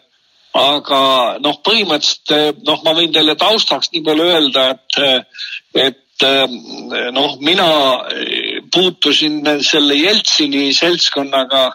[0.54, 0.98] aga
[1.42, 5.24] noh, põhimõtteliselt noh, ma võin teile taustaks nii palju öelda, et,
[5.74, 6.26] et
[7.16, 7.66] noh, mina
[8.70, 11.72] puutusin selle Jeltsini seltskonnaga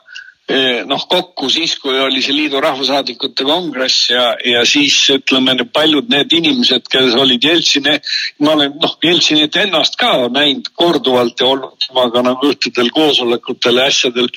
[0.89, 6.33] noh, kokku siis, kui oli see liidu rahvasaadikute kongress ja, ja siis ütleme, paljud need
[6.33, 7.97] inimesed, kes olid Jeltsini,
[8.41, 13.85] ma olen noh, Jeltsinit ennast ka näinud korduvalt ja olnud temaga nagu ühtedel koosolekutel ja
[13.91, 14.29] asjadel.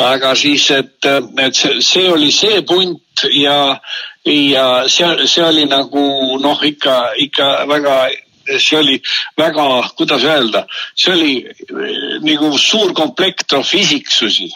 [0.00, 1.08] aga siis, et,
[1.46, 3.80] et see, see oli see punt ja,
[4.28, 6.04] ja see, see oli nagu
[6.44, 7.98] noh, ikka, ikka väga
[8.44, 8.98] see oli
[9.40, 9.64] väga,
[9.96, 14.50] kuidas öelda, see oli eh, nagu suur komplekt of isiksusi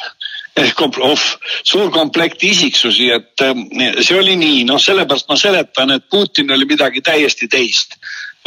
[0.59, 1.27] oh,
[1.63, 3.67] suur komplekt isiksusi, et ähm,
[4.03, 7.99] see oli nii, noh, sellepärast ma seletan, et Putin oli midagi täiesti teist.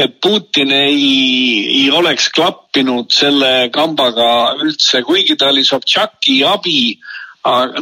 [0.02, 6.96] et Putin ei, ei oleks klappinud selle kambaga üldse, kuigi ta oli Sobtšaki abi,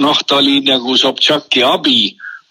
[0.03, 2.01] noh, ta oli nagu Sobtšaki abi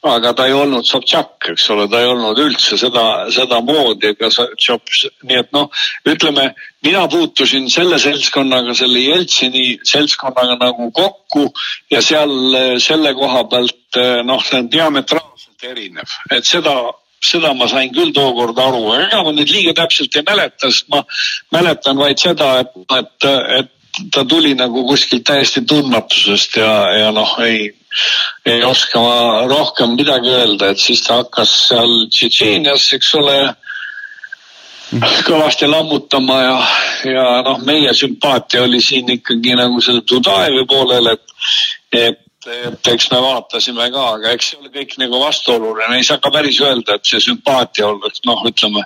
[0.02, 5.38] aga ta ei olnud Sobtšak, eks ole, ta ei olnud üldse seda, sedamoodi, ega nii
[5.40, 5.70] et noh,
[6.06, 6.52] ütleme,
[6.86, 11.48] mina puutusin selle seltskonnaga, selle Jeltsini seltskonnaga nagu kokku
[11.90, 16.76] ja seal selle koha pealt noh, see on diametraalselt erinev, et seda
[17.24, 21.02] seda ma sain küll tookord aru, ega ma nüüd liiga täpselt ei mäleta, sest ma
[21.54, 23.72] mäletan vaid seda, et, et, et
[24.14, 27.72] ta tuli nagu kuskilt täiesti tundmatusest ja, ja noh, ei,
[28.46, 29.16] ei oska ma
[29.50, 33.38] rohkem midagi öelda, et siis ta hakkas seal Tšetšeenias, eks ole,
[35.26, 36.54] kõvasti lammutama ja,
[37.08, 41.36] ja noh, meie sümpaatia oli siin ikkagi nagu selle Dudajevi poolel, et,
[41.92, 46.20] et et eks me vaatasime ka, aga eks see oli kõik nagu vastuoluline, ei saa
[46.22, 48.84] ka päris öelda, et see sümpaatia oleks noh, ütleme,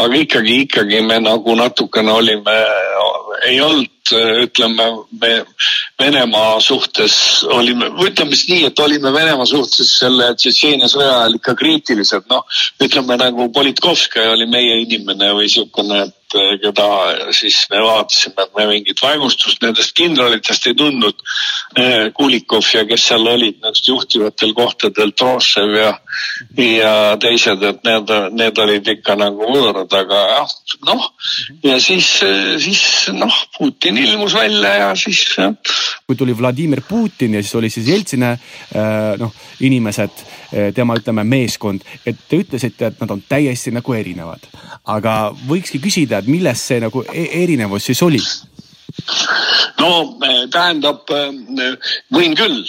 [0.00, 2.54] aga ikkagi, ikkagi me nagu natukene olime,
[3.50, 4.86] ei olnud ütleme,
[5.20, 5.32] me
[6.00, 11.54] Venemaa suhtes olime, ütleme siis nii, et olime Venemaa suhtes selle Tšetšeenia sõja ajal ikka
[11.58, 12.44] kriitilised, noh,
[12.82, 16.86] ütleme nagu Politkovskaja oli meie inimene või niisugune, et keda
[17.34, 21.20] siis me vaatasime, et me mingit vaimustust nendest kindralitest ei tundnud.
[22.14, 25.92] Kulikov ja kes seal olid niisugustel juhtivatel kohtadel, Trošev ja,
[26.58, 30.54] ja teised, et need, need olid ikka nagu võõrad, aga jah,
[30.88, 31.08] noh.
[31.66, 32.10] ja siis,
[32.62, 35.24] siis noh, Putin ilmus välja ja siis
[36.06, 38.38] kui tuli Vladimir Putin ja siis oli siis Jeltsini äh,
[39.18, 44.44] noh, inimesed, äh, tema ütleme meeskond, et te ütlesite, et nad on täiesti nagu erinevad.
[44.84, 48.20] aga võikski küsida, et milles see nagu e-, erinevus siis oli?
[49.80, 49.90] no
[50.24, 51.08] äh, tähendab,
[52.12, 52.64] võin küll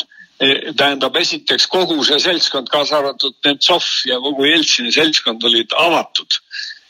[0.76, 6.40] tähendab, esiteks kogu see seltskond, kaasa arvatud Nemtsov ja kogu Jeltsini seltskond olid avatud.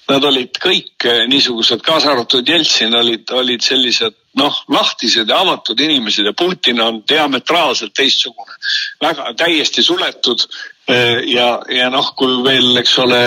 [0.05, 6.27] Nad olid kõik niisugused, kaasa arvatud Jeltsin olid, olid sellised noh, lahtised ja avatud inimesed
[6.27, 8.57] ja Putin on diametraalselt teistsugune,
[9.01, 10.43] väga täiesti suletud
[10.91, 13.21] eh, ja, ja noh, kui veel, eks ole,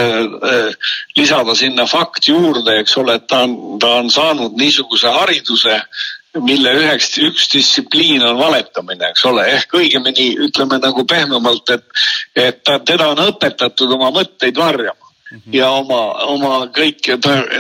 [0.51, 5.81] eh, lisada sinna fakt juurde, eks ole, et ta on, ta on saanud niisuguse hariduse,
[6.45, 11.87] mille üheks, üks distsipliin on valetamine, eks ole, ehk õigemini ütleme nagu pehmemalt, et,
[12.37, 15.08] et ta, teda on õpetatud oma mõtteid varjama.
[15.53, 17.11] Ja oma, oma kõik,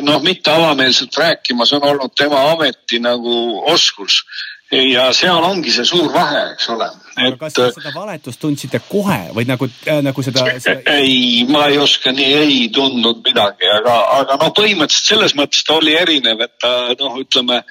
[0.03, 3.35] noh, mitte avameelselt rääkima, see on olnud tema ameti nagu
[3.73, 4.23] oskus
[4.71, 6.89] ja seal ongi see suur vahe, eks ole.
[7.17, 10.83] aga kas te seda valetust tundsite kohe või nagu äh,, nagu seda, seda...?
[11.01, 15.79] ei, ma ei oska nii, ei tundnud midagi, aga, aga no põhimõtteliselt selles mõttes ta
[15.81, 17.63] oli erinev, et ta noh, ütleme,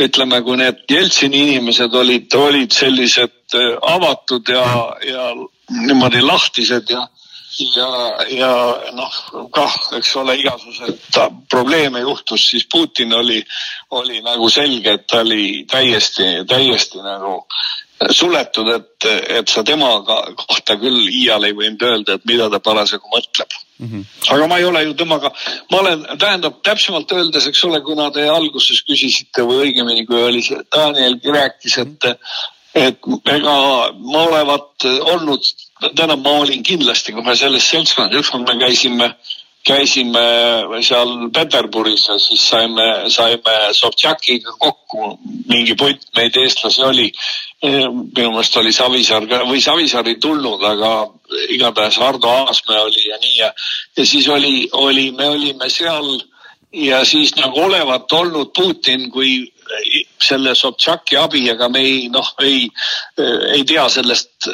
[0.00, 4.64] ütleme, kui need Jeltsini inimesed olid, olid sellised äh, avatud ja,
[5.04, 5.28] ja
[5.84, 7.04] niimoodi lahtised ja
[7.76, 7.88] ja,
[8.30, 8.52] ja
[8.96, 9.16] noh,
[9.54, 11.18] kah, eks ole, igasuguseid
[11.50, 13.42] probleeme juhtus, siis Putin oli,
[13.90, 17.40] oli nagu selge, et ta oli täiesti, täiesti nagu
[18.12, 19.06] suletud, et,
[19.38, 23.86] et sa tema kohta küll iial ei võinud öelda, et mida ta parasjagu mõtleb mm.
[23.86, 24.02] -hmm.
[24.34, 25.30] aga ma ei ole ju temaga,
[25.72, 30.42] ma olen, tähendab täpsemalt öeldes, eks ole, kuna te alguses küsisite või õigemini, kui oli
[30.44, 32.10] see Danielgi rääkis, et
[32.76, 33.56] et ega
[33.96, 35.48] ma olevat olnud,
[35.80, 39.08] tähendab, ma olin kindlasti kohe selles seltskonnas, ükskord me käisime,
[39.66, 40.22] käisime
[40.86, 45.16] seal Peterburis ja siis saime, saime Sobtšakiga kokku,
[45.50, 47.10] mingi punt meid eestlasi oli.
[47.62, 50.90] minu meelest oli Savisaar ka või Savisaar ei tulnud, aga
[51.48, 53.52] igatahes Hardo Aasmäe oli ja nii ja,
[53.96, 56.20] ja siis oli, oli, me olime seal
[56.72, 59.48] ja siis nagu olevat olnud Putin kui
[60.22, 62.66] selle Sobtšaki abi, aga me ei noh, ei,
[63.54, 64.48] ei tea sellest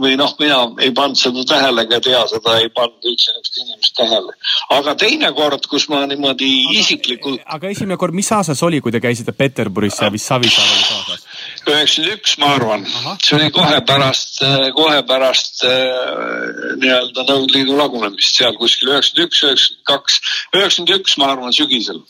[0.00, 3.96] või noh, mina ei pannud seda tähele ega tea seda, ei pannud üldse niisugust inimest
[3.98, 4.36] tähele.
[4.76, 7.42] aga teine kord, kus ma niimoodi isiklikult.
[7.46, 11.26] aga esimene kord, mis aastas oli, kui te käisite Peterburis ja vist Savisaar oli kaasas?
[11.70, 12.86] üheksakümmend üks, ma arvan,
[13.24, 14.40] see oli kohe pärast,
[14.76, 20.22] kohe pärast nii-öelda Nõukogude Liidu lagunemist seal kuskil üheksakümmend üks, üheksakümmend kaks,
[20.54, 22.00] üheksakümmend üks, ma arvan, sügisel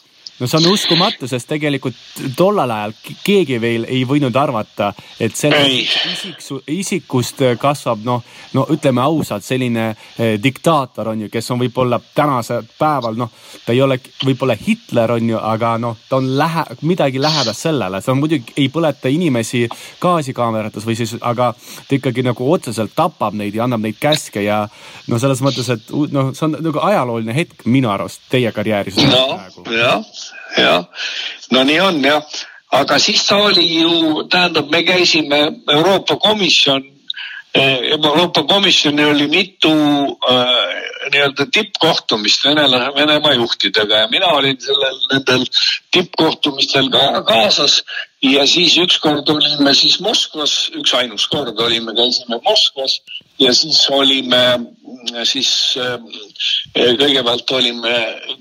[0.41, 1.97] no see on uskumatu, sest tegelikult
[2.37, 8.25] tollal ajal keegi veel ei võinud arvata, et sellest isiksu, isikust kasvab noh,
[8.57, 13.33] no ütleme ausalt, selline eh, diktaator on ju, kes on võib-olla tänasel päeval noh,
[13.67, 18.01] ta ei ole võib-olla Hitler on ju, aga noh, ta on lähe-, midagi lähedast sellele,
[18.01, 19.67] see on muidugi ei põleta inimesi
[20.01, 24.63] gaasikaamerates või siis, aga ta ikkagi nagu otseselt tapab neid ja annab neid käske ja
[25.09, 28.97] no selles mõttes, et noh, see on nagu ajalooline hetk minu arust teie karjääris.
[29.11, 29.41] No,.
[29.71, 30.87] jah jah,
[31.51, 32.39] no nii on jah,
[32.73, 35.41] aga siis ta oli ju, tähendab, me käisime
[35.73, 36.85] Euroopa Komisjon
[37.55, 44.99] eh, Euroopa Komisjoni oli mitu äh, nii-öelda tippkohtumist venelase, Venemaa juhtidega ja mina olin sellel,
[45.13, 45.45] nendel
[45.91, 47.83] tippkohtumistel ka kaasas.
[48.23, 53.01] ja siis ükskord olime siis Moskvas, üksainus kord olime, käisime Moskvas
[53.41, 54.43] ja siis olime
[55.25, 55.51] siis
[55.81, 55.97] äh,
[57.01, 57.93] kõigepealt olime,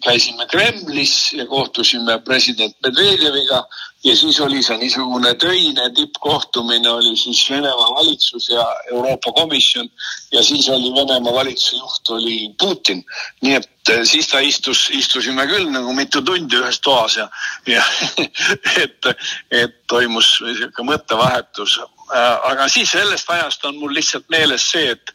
[0.04, 3.64] käisime Kremlis ja kohtusime president Medvedjeviga
[4.04, 9.90] ja siis oli see niisugune töine tippkohtumine oli siis Venemaa valitsus ja Euroopa Komisjon
[10.32, 13.04] ja siis oli Venemaa valitsuse juht oli Putin.
[13.42, 17.30] nii et äh, siis ta istus, istusime küll nagu mitu tundi ühes toas ja,
[17.68, 17.84] ja
[18.84, 19.14] et,
[19.52, 21.80] et toimus niisugune mõttevahetus
[22.18, 25.12] aga siis sellest ajast on mul lihtsalt meeles see, et,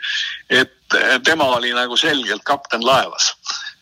[0.50, 3.32] et tema oli nagu selgelt kapten laevas.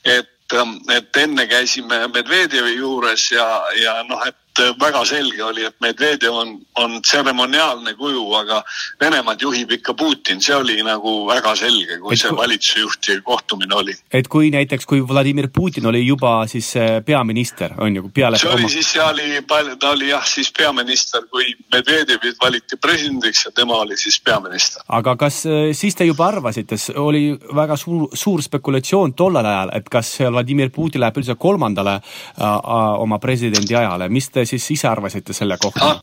[0.04, 0.54] et,
[0.96, 3.46] et enne käisime Medvedjevi juures ja,
[3.82, 8.60] ja noh, et et väga selge oli, et Medvedjev on, on tseremoniaalne kuju, aga
[9.00, 13.94] Venemaad juhib ikka Putin, see oli nagu väga selge, kui et see valitsusjuhti kohtumine oli.
[14.12, 18.50] et kui näiteks, kui Vladimir Putin oli juba siis äh, peaminister, on ju, peale see
[18.50, 18.72] oli oma...
[18.72, 19.40] siis, see oli,
[19.80, 24.84] ta oli jah, siis peaminister, kui Medvedjevit valiti presidendiks ja tema oli siis peaminister.
[24.88, 27.24] aga kas äh, siis te juba arvasite, oli
[27.54, 32.70] väga suur, suur spekulatsioon tollel ajal, et kas Vladimir Putin läheb üldse kolmandale äh,
[33.02, 35.94] oma presidendi ajale, mis te siis ise arvasite selle kohta?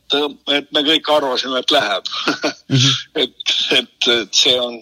[0.56, 2.76] et me kõik arvasime, et läheb mm.
[2.76, 2.98] -hmm.
[3.24, 4.80] et, et, et see on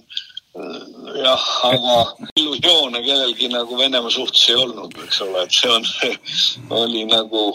[1.23, 1.97] jah, aga
[2.37, 5.87] illusioone kellelgi nagu Venemaa suhtes ei olnud, eks ole, et see on,
[6.83, 7.53] oli nagu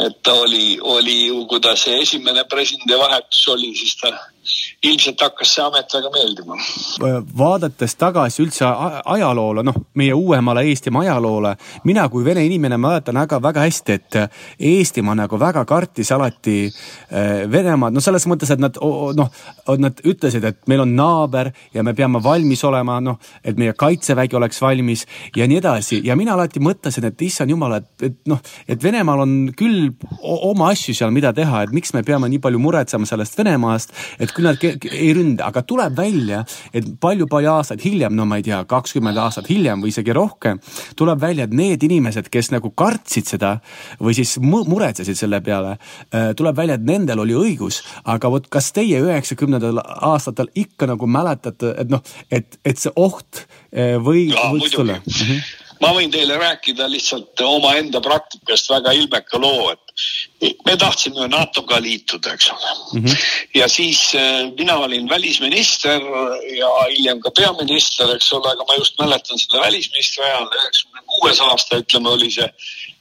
[0.00, 4.12] et ta oli, oli ju, kui ta see esimene presidendi vahetus oli, siis ta
[4.82, 6.56] ilmselt hakkas see amet väga meeldima.
[7.38, 8.66] vaadates tagasi üldse
[9.14, 14.18] ajaloole, noh, meie uuemale Eestimaa ajaloole, mina kui vene inimene mäletan väga, väga hästi, et
[14.72, 18.78] Eestimaa nagu väga kartis alati eh, Venemaad, no selles mõttes, et nad
[19.16, 19.30] noh,
[19.78, 24.38] nad ütlesid, et meil on naaber ja me peame valmis olema, noh, et meie kaitsevägi
[24.38, 26.00] oleks valmis ja nii edasi.
[26.06, 30.72] Ja mina alati mõtlesin, et issand jumal, et, et noh, et Venemaal on küll oma
[30.72, 34.76] asju seal, mida teha, et miks me peame nii palju muretsema sellest Venemaast, et küll
[34.76, 36.42] nad ei ründa, aga tuleb välja,
[36.74, 40.60] et palju-palju aastaid hiljem, no ma ei tea, kakskümmend aastat hiljem või isegi rohkem,
[40.98, 43.54] tuleb välja, et need inimesed, kes nagu kartsid seda
[44.02, 45.76] või siis muretsesid selle peale,
[46.12, 51.06] äh, tuleb välja, et nendel oli õigus, aga vot kas teie üheksakümnendatel aastatel ikka nagu
[51.06, 55.00] mäletate, et noh, et, et see oht äh, või võiks tulla?
[55.82, 62.34] Ma võin teile rääkida lihtsalt omaenda praktikast väga ilmeka loo, et me tahtsime NATO-ga liituda,
[62.36, 63.04] eks ole mm.
[63.04, 63.24] -hmm.
[63.58, 66.00] ja siis äh, mina olin välisminister
[66.56, 71.40] ja hiljem ka peaminister, eks ole, aga ma just mäletan selle välisministri ajal, üheksakümne kuues
[71.40, 72.48] aasta, ütleme, oli see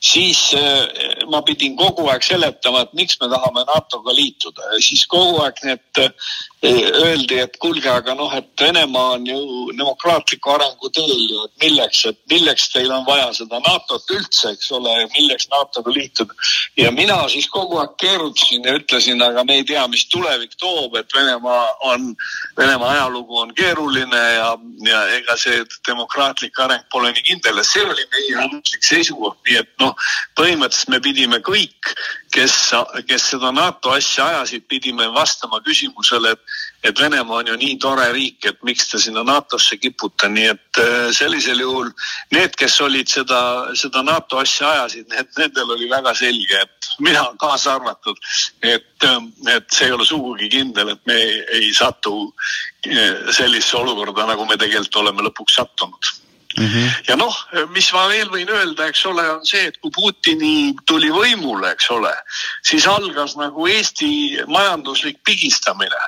[0.01, 5.05] siis äh, ma pidin kogu aeg seletama, et miks me tahame NATO-ga liituda ja siis
[5.09, 6.09] kogu aeg need äh,
[6.63, 9.39] öeldi, et kuulge, aga noh, et Venemaa on ju
[9.77, 14.71] demokraatliku arengu teel ju, et milleks, et milleks teil on vaja seda NATO-t üldse, eks
[14.77, 16.33] ole, milleks NATO-ga liituda.
[16.77, 20.97] ja mina siis kogu aeg keerutasin ja ütlesin, aga me ei tea, mis tulevik toob,
[20.97, 22.11] et Venemaa on,
[22.57, 24.51] Venemaa ajalugu on keeruline ja,
[24.89, 29.61] ja ega see demokraatlik areng pole nii kindel ja see oli meie ametlik seisukoht, nii
[29.61, 29.90] et noh,
[30.39, 31.93] põhimõtteliselt me pidime kõik,
[32.33, 32.57] kes,
[33.07, 38.07] kes seda NATO asja ajasid, pidime vastama küsimusele, et et Venemaa on ju nii tore
[38.13, 41.91] riik, et miks te sinna NATO-sse kipute, nii et äh, sellisel juhul
[42.33, 43.41] need, kes olid seda,
[43.77, 48.17] seda NATO asja ajasid, need, nendel oli väga selge, et mina kaasa arvatud,
[48.65, 53.77] et, ähm, et see ei ole sugugi kindel, et me ei, ei satu äh, sellisesse
[53.77, 56.13] olukorda, nagu me tegelikult oleme lõpuks sattunud
[56.57, 56.95] Mm -hmm.
[57.07, 57.35] ja noh,
[57.71, 61.89] mis ma veel võin öelda, eks ole, on see, et kui Putini tuli võimule, eks
[61.89, 62.11] ole,
[62.61, 66.01] siis algas nagu Eesti majanduslik pigistamine.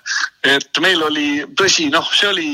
[0.44, 2.50] et meil oli, tõsi, noh, see oli,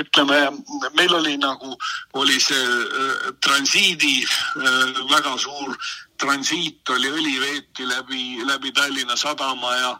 [0.00, 0.48] ütleme,
[0.96, 1.76] meil oli nagu,
[2.12, 5.76] oli see äh, transiidi äh, väga suur
[6.20, 9.90] transiit oli õli veeti läbi, läbi Tallinna sadama ja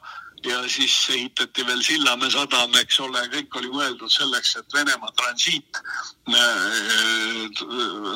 [0.44, 5.80] ja siis ehitati veel Sillamäe sadam, eks ole, kõik oli mõeldud selleks, et Venemaa transiit
[6.28, 7.44] äh,,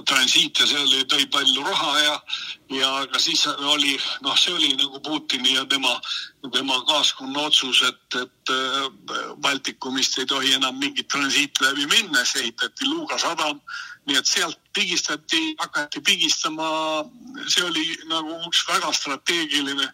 [0.08, 2.14] transiit ja see oli, tõi palju raha ja,
[2.76, 5.94] ja aga siis oli, noh, see oli nagu Putini ja tema,
[6.52, 8.88] tema kaaskonna otsus, et, et äh,
[9.40, 13.60] Baltikumist ei tohi enam mingit transiiti läbi minna, siis ehitati Luga sadam
[14.08, 16.68] nii et sealt pigistati, hakati pigistama,
[17.46, 19.88] see oli nagu üks väga strateegiline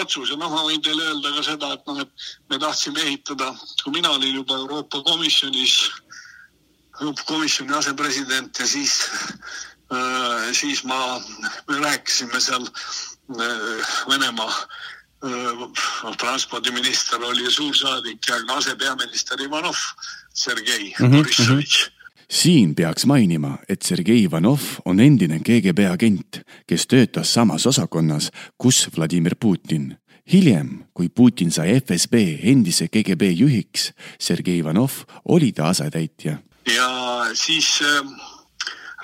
[0.00, 0.32] otsus.
[0.32, 3.52] Ja noh, ma võin teile öelda ka seda, et noh, et me tahtsime ehitada,
[3.84, 5.76] kui mina olin juba Euroopa Komisjonis,
[7.26, 8.98] komisjoni asepresident ja siis
[9.88, 11.20] äh,, siis ma,
[11.68, 19.78] me rääkisime seal äh, Venemaa äh, transpordiminister oli suursaadik ja ka asepeaminister Ivanov,
[20.34, 21.88] Sergei mm -hmm, Borissovitš mm.
[21.88, 21.99] -hmm
[22.30, 28.88] siin peaks mainima, et Sergei Ivanov on endine KGB agent, kes töötas samas osakonnas, kus
[28.96, 29.96] Vladimir Putin.
[30.32, 34.90] hiljem, kui Putin sai FSB endise KGB juhiks, Sergei Ivanov
[35.24, 36.38] oli ta asetäitja.
[36.76, 36.90] ja
[37.34, 38.06] siis äh,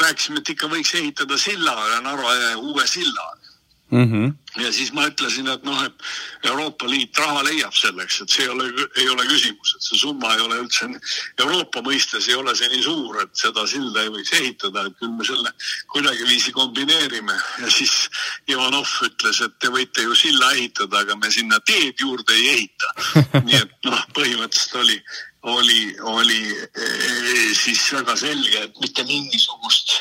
[0.02, 3.35] rääkisime, et ikka võiks ehitada silla üle Narva jõe uue silla
[3.90, 4.06] mm.
[4.12, 4.62] -hmm.
[4.62, 5.94] ja siis ma ütlesin, et noh, et
[6.50, 10.34] Euroopa Liit raha leiab selleks, et see ei ole, ei ole küsimus, et see summa
[10.34, 10.88] ei ole üldse
[11.38, 15.14] Euroopa mõistes ei ole see nii suur, et seda silda ei võiks ehitada, et küll
[15.18, 15.52] me selle
[15.92, 18.08] kuidagiviisi kombineerime ja siis
[18.48, 22.92] Ivanov ütles, et te võite ju silla ehitada, aga me sinna teed juurde ei ehita.
[23.46, 25.00] nii et noh, põhimõtteliselt oli
[25.46, 26.40] oli, oli
[26.74, 29.92] eh, siis väga selge, et mitte mingisugust,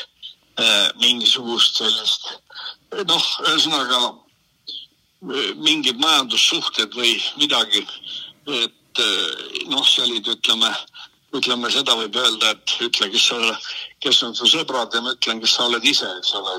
[0.58, 2.32] eh, mingisugust sellist
[2.92, 4.00] noh, ühesõnaga
[5.64, 7.86] mingid majandussuhted või midagi.
[8.46, 9.02] et
[9.68, 10.70] noh, see olid, ütleme,
[11.36, 13.56] ütleme seda võib öelda, et ütle, kes sa,
[14.04, 16.54] kes on su sõbrad ja ma ütlen, kes sa oled ise, eks ole.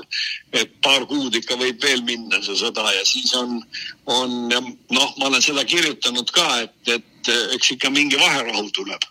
[0.52, 3.58] et paar kuud ikka võib veel minna see sõda ja siis on,
[4.06, 9.08] on noh, ma olen seda kirjutanud ka, et, et eks ikka mingi vaherahu tuleb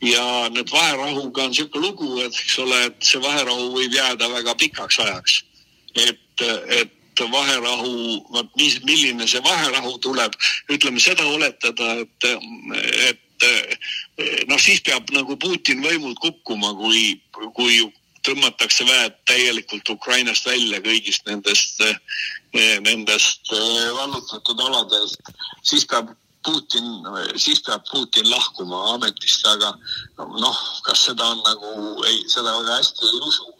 [0.00, 4.54] ja nüüd vaherahuga on niisugune lugu, et eks ole, et see vaherahu võib jääda väga
[4.62, 5.42] pikaks ajaks.
[5.94, 6.44] Et,
[6.80, 6.96] et
[7.28, 10.36] vaherahu, vot mis, milline see vaherahu tuleb,
[10.72, 12.28] ütleme seda oletada, et,
[13.10, 17.20] et noh, siis peab nagu Putin võimult kukkuma, kui,
[17.56, 17.80] kui
[18.26, 21.80] tõmmatakse väed täielikult Ukrainast välja kõigist nendest,
[22.84, 25.32] nendest vallutatud aladest,
[25.64, 26.12] siis peab
[26.44, 26.84] Putin,
[27.36, 29.74] siis peab Putin lahkuma ametist, aga
[30.40, 31.72] noh, kas seda on nagu,
[32.08, 33.50] ei, seda väga hästi ei usu,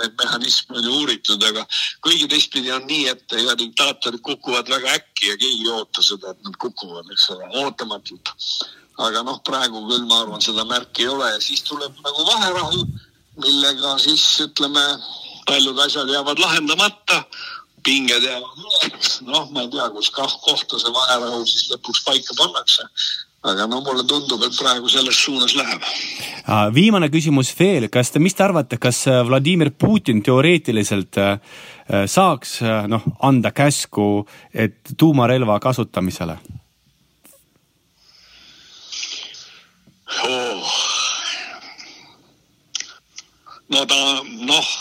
[0.00, 1.66] neid mehhanisme on ju uuritud, aga
[2.04, 6.32] kuigi teistpidi on nii, et ega diktaatorid kukuvad väga äkki ja keegi ei oota seda,
[6.34, 8.34] et nad kukuvad, eks ole, ootamatult.
[9.06, 12.86] aga noh, praegu küll ma arvan, seda märki ei ole ja siis tuleb nagu vaherahu,
[13.44, 14.84] millega siis ütleme,
[15.46, 17.20] paljud asjad jäävad lahendamata
[17.86, 22.88] pinged jäävad üles, noh, ma ei tea, kus kohta see vaherahu siis lõpuks paika pannakse.
[23.44, 25.82] Aga no mulle tundub, et praegu selles suunas läheb.
[26.74, 31.32] viimane küsimus veel, kas te, mis te arvate, kas äh, Vladimir Putin teoreetiliselt äh,
[31.90, 36.38] äh, saaks noh, anda käsku, et tuumarelva kasutamisele
[40.24, 40.72] oh.?
[43.68, 44.00] no ta
[44.46, 44.72] noh,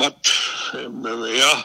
[0.00, 0.34] vot
[1.36, 1.64] jah,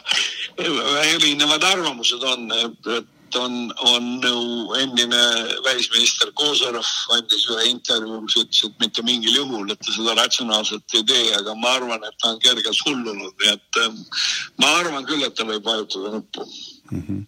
[0.58, 4.38] erinevad arvamused on, et on, on ju
[4.80, 5.20] endine
[5.64, 10.96] välisminister Kozorov andis ühe intervjuu, kus ütles, et mitte mingil juhul, et ta seda ratsionaalselt
[10.98, 14.02] ei tee, aga ma arvan, et ta on kergelt hullunud, nii et ähm,
[14.62, 17.06] ma arvan küll, et ta võib vajutada nuppu mm.
[17.06, 17.22] -hmm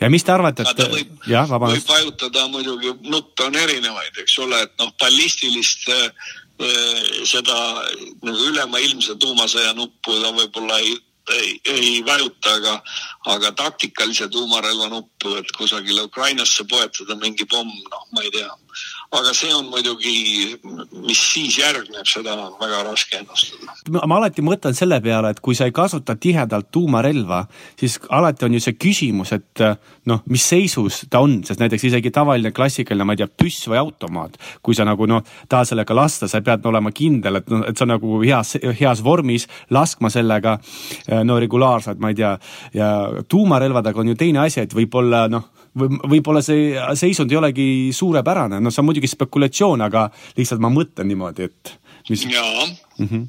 [0.00, 1.88] ja mis te arvate, et võib, jah, vabandust.
[1.88, 6.30] võib vajutada muidugi, nuppe on erinevaid, eks ole, et noh, ballistilist äh,
[7.26, 7.58] seda
[8.26, 10.96] nagu ülemaailmse tuumasõja nuppu ta võib-olla ei
[11.34, 12.74] ei, ei vajuta, aga,
[13.34, 18.50] aga taktikalise tuumarelva nuppu, et kusagile Ukrainasse poetada mingi pomm, noh, ma ei tea.
[19.08, 20.58] Aga see on muidugi,
[21.06, 23.72] mis siis järgneb, seda on väga raske ennustada.
[24.04, 27.46] ma alati mõtlen selle peale, et kui sa ei kasuta tihedalt tuumarelva,
[27.80, 29.64] siis alati on ju see küsimus, et
[30.08, 33.80] noh, mis seisus ta on, sest näiteks isegi tavaline klassikaline, ma ei tea, püss või
[33.80, 37.80] automaat, kui sa nagu noh, tahad sellega lasta, sa pead olema kindel, et noh, et
[37.80, 40.58] sa nagu heas, heas vormis laskma sellega
[41.24, 42.34] no regulaarselt, ma ei tea,
[42.76, 42.92] ja
[43.24, 45.48] tuumarelvadega on ju teine asi, et võib-olla noh,
[45.80, 50.08] või võib-olla see seisund ei olegi suurepärane, no see on muidugi spekulatsioon, aga
[50.38, 51.74] lihtsalt ma mõtlen niimoodi, et
[52.10, 52.24] mis.
[52.32, 52.66] jaa
[52.98, 53.26] mm -hmm.,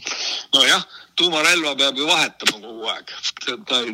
[0.54, 0.88] nojah
[1.20, 3.12] tuumarelva peab ju vahetama kogu aeg.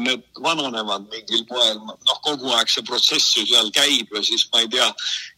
[0.06, 4.62] Need vananevad mingil moel, noh, kogu aeg see protsess ju seal käib ja siis ma
[4.62, 4.88] ei tea,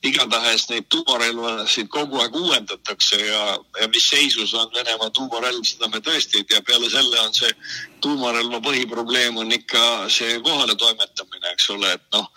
[0.10, 3.44] igatahes neid tuumarelvasid kogu aeg uuendatakse ja,
[3.82, 6.62] ja mis seisus on Venemaa tuumarelv, seda me tõesti ei tea.
[6.68, 7.54] peale selle on see
[8.04, 12.28] tuumarelva põhiprobleem on ikka see kohaletoimetamine, eks ole, et noh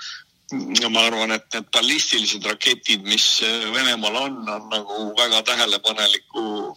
[0.52, 3.26] ma arvan, et need ballistilised raketid, mis
[3.74, 6.74] Venemaal on, on nagu väga tähelepaneliku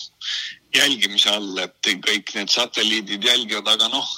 [0.74, 4.10] jälgimise all, et kõik need satelliidid jälgivad, aga noh,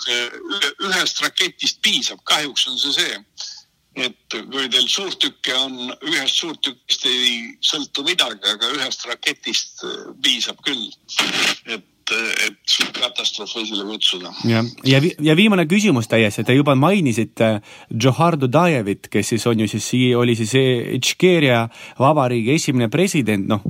[0.89, 3.18] ühest raketist piisab, kahjuks on see see,
[4.06, 9.86] et kui teil suurtükke on, ühest suurtükist ei sõltu midagi, aga ühest raketist
[10.24, 10.89] piisab küll.
[11.66, 14.30] et et suur katastroof esile kutsuda.
[14.45, 19.68] ja, ja, ja viimane küsimus täiesti, te juba mainisite Džohar Dudajevit, kes siis on ju
[19.68, 19.88] siis,
[20.18, 20.53] oli siis
[20.99, 21.64] Itškeeria
[21.99, 23.64] vabariigi esimene president, noh,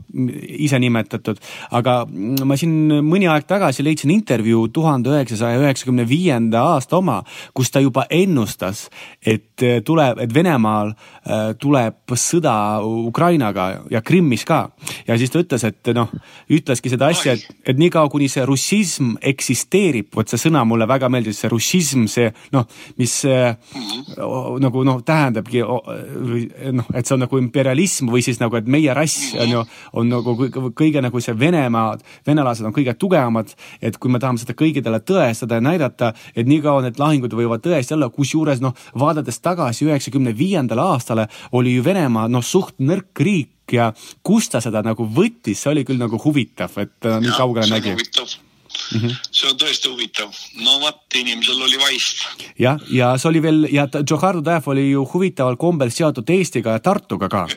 [0.60, 1.40] ise nimetatud,
[1.80, 7.22] aga ma siin mõni aeg tagasi leidsin intervjuu tuhande üheksasaja üheksakümne viienda aasta oma,
[7.56, 8.90] kus ta juba ennustas,
[9.24, 14.66] et tuleb, et Venemaal äh, tuleb sõda Ukrainaga ja Krimmis ka.
[15.08, 16.12] ja siis ta ütles, et noh,
[16.52, 21.10] ütleski seda asja, et, et niikaua, kuni see russism eksisteerib, vot see sõna mulle väga
[21.12, 22.66] meeldis, see russism, see noh,
[23.00, 24.60] mis -hmm.
[24.62, 29.34] nagu noh, tähendabki noh, et see on nagu imperialism või siis nagu, et meie rass
[29.40, 29.64] on ju,
[29.94, 30.36] on nagu
[30.76, 31.98] kõige nagu see Venemaa,
[32.28, 36.82] venelased on kõige tugevamad, et kui me tahame seda kõigile tõestada ja näidata, et niikaua
[36.82, 42.28] need lahingud võivad tõesti olla, kusjuures noh, vaadates tagasi üheksakümne viiendale aastale oli ju Venemaa
[42.28, 43.92] noh, suht nõrk riik ja
[44.24, 47.96] kust ta seda nagu võttis, see oli küll nagu huvitav, et ta nii kaugele nägi.
[47.96, 49.16] Mm -hmm.
[49.32, 50.32] see on tõesti huvitav,
[50.64, 52.26] no vot, inimesel oli vaist.
[52.60, 56.80] jah, ja see oli veel ja Džohar Dudajev oli ju huvitaval kombel seotud Eestiga ja
[56.80, 57.48] Tartuga ka.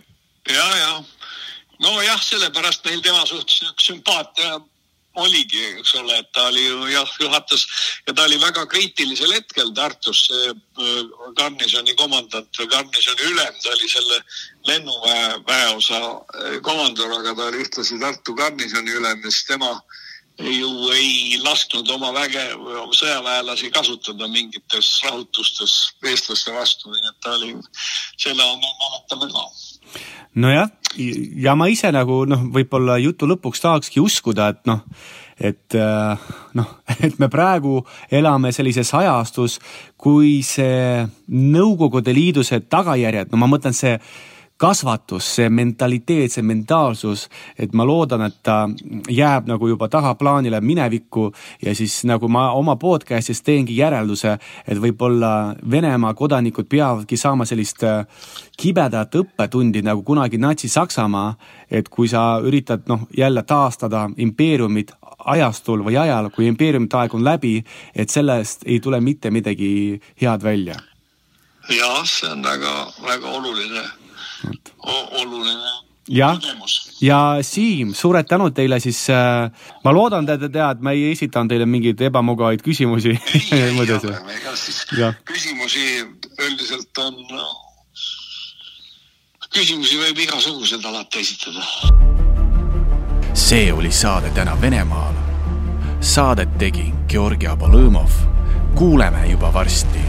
[0.55, 1.03] ja, ja
[1.81, 4.61] nojah, sellepärast meil tema suhtes sümpaatia
[5.25, 7.67] oligi, eks ole, et ta oli ju jah, juhatas
[8.07, 10.29] ja ta oli väga kriitilisel hetkel Tartus.
[10.33, 10.55] Äh,
[11.39, 14.21] garnisoni komandant või garnisoni ülem, ta oli selle
[14.69, 19.73] lennuväe väeosa äh, komandör, aga ta oli ühtlasi Tartu garnisoni ülem ja siis tema
[20.39, 22.45] ju ei lasknud oma väge
[22.95, 25.75] sõjaväelasi kasutada mingites rahutustes
[26.07, 27.57] eestlaste vastu, nii et ta oli,
[28.17, 29.47] selle me mäletame ka.
[30.39, 34.81] Nojah, ja ma ise nagu noh, võib-olla jutu lõpuks tahakski uskuda, et noh,
[35.39, 36.73] et äh, noh,
[37.05, 39.59] et me praegu elame sellises ajastus,
[39.97, 43.99] kui see Nõukogude Liidu see tagajärjed, no ma mõtlen see
[44.59, 47.29] kasvatus, see mentaliteet, see mentaalsus,
[47.59, 48.65] et ma loodan, et ta
[49.09, 51.29] jääb nagu juba tahaplaanile minevikku
[51.63, 54.35] ja siis nagu ma oma podcast'is teengi järelduse,
[54.67, 58.07] et võib-olla Venemaa kodanikud peavadki saama sellist äh,
[58.59, 61.37] kibedat õppetundi nagu kunagi Natsi-Saksamaa,
[61.71, 67.25] et kui sa üritad noh, jälle taastada impeeriumit ajastul või ajal, kui impeeriumite aeg on
[67.25, 67.61] läbi,
[67.95, 70.75] et sellest ei tule mitte midagi head välja.
[71.69, 73.87] jah, see on väga-väga oluline
[75.23, 76.39] oluline jah,
[77.01, 79.51] ja Siim, suured tänud teile siis äh,.
[79.85, 83.15] ma loodan, te teate, ma ei esitanud teile mingeid ebamugavaid küsimusi.
[83.35, 85.13] ei, ei ole, ega siis ja.
[85.29, 85.85] küsimusi
[86.47, 87.49] üldiselt on no,,
[89.55, 91.65] küsimusi võib igasuguseid alati esitada.
[93.35, 95.27] see oli saade Täna Venemaal.
[96.01, 98.11] Saadet tegi Georgi Abolõmov.
[98.79, 100.05] kuuleme juba varsti.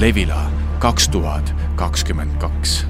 [0.00, 0.50] Levila
[0.80, 2.82] kaks tuhat kakskümmend kaks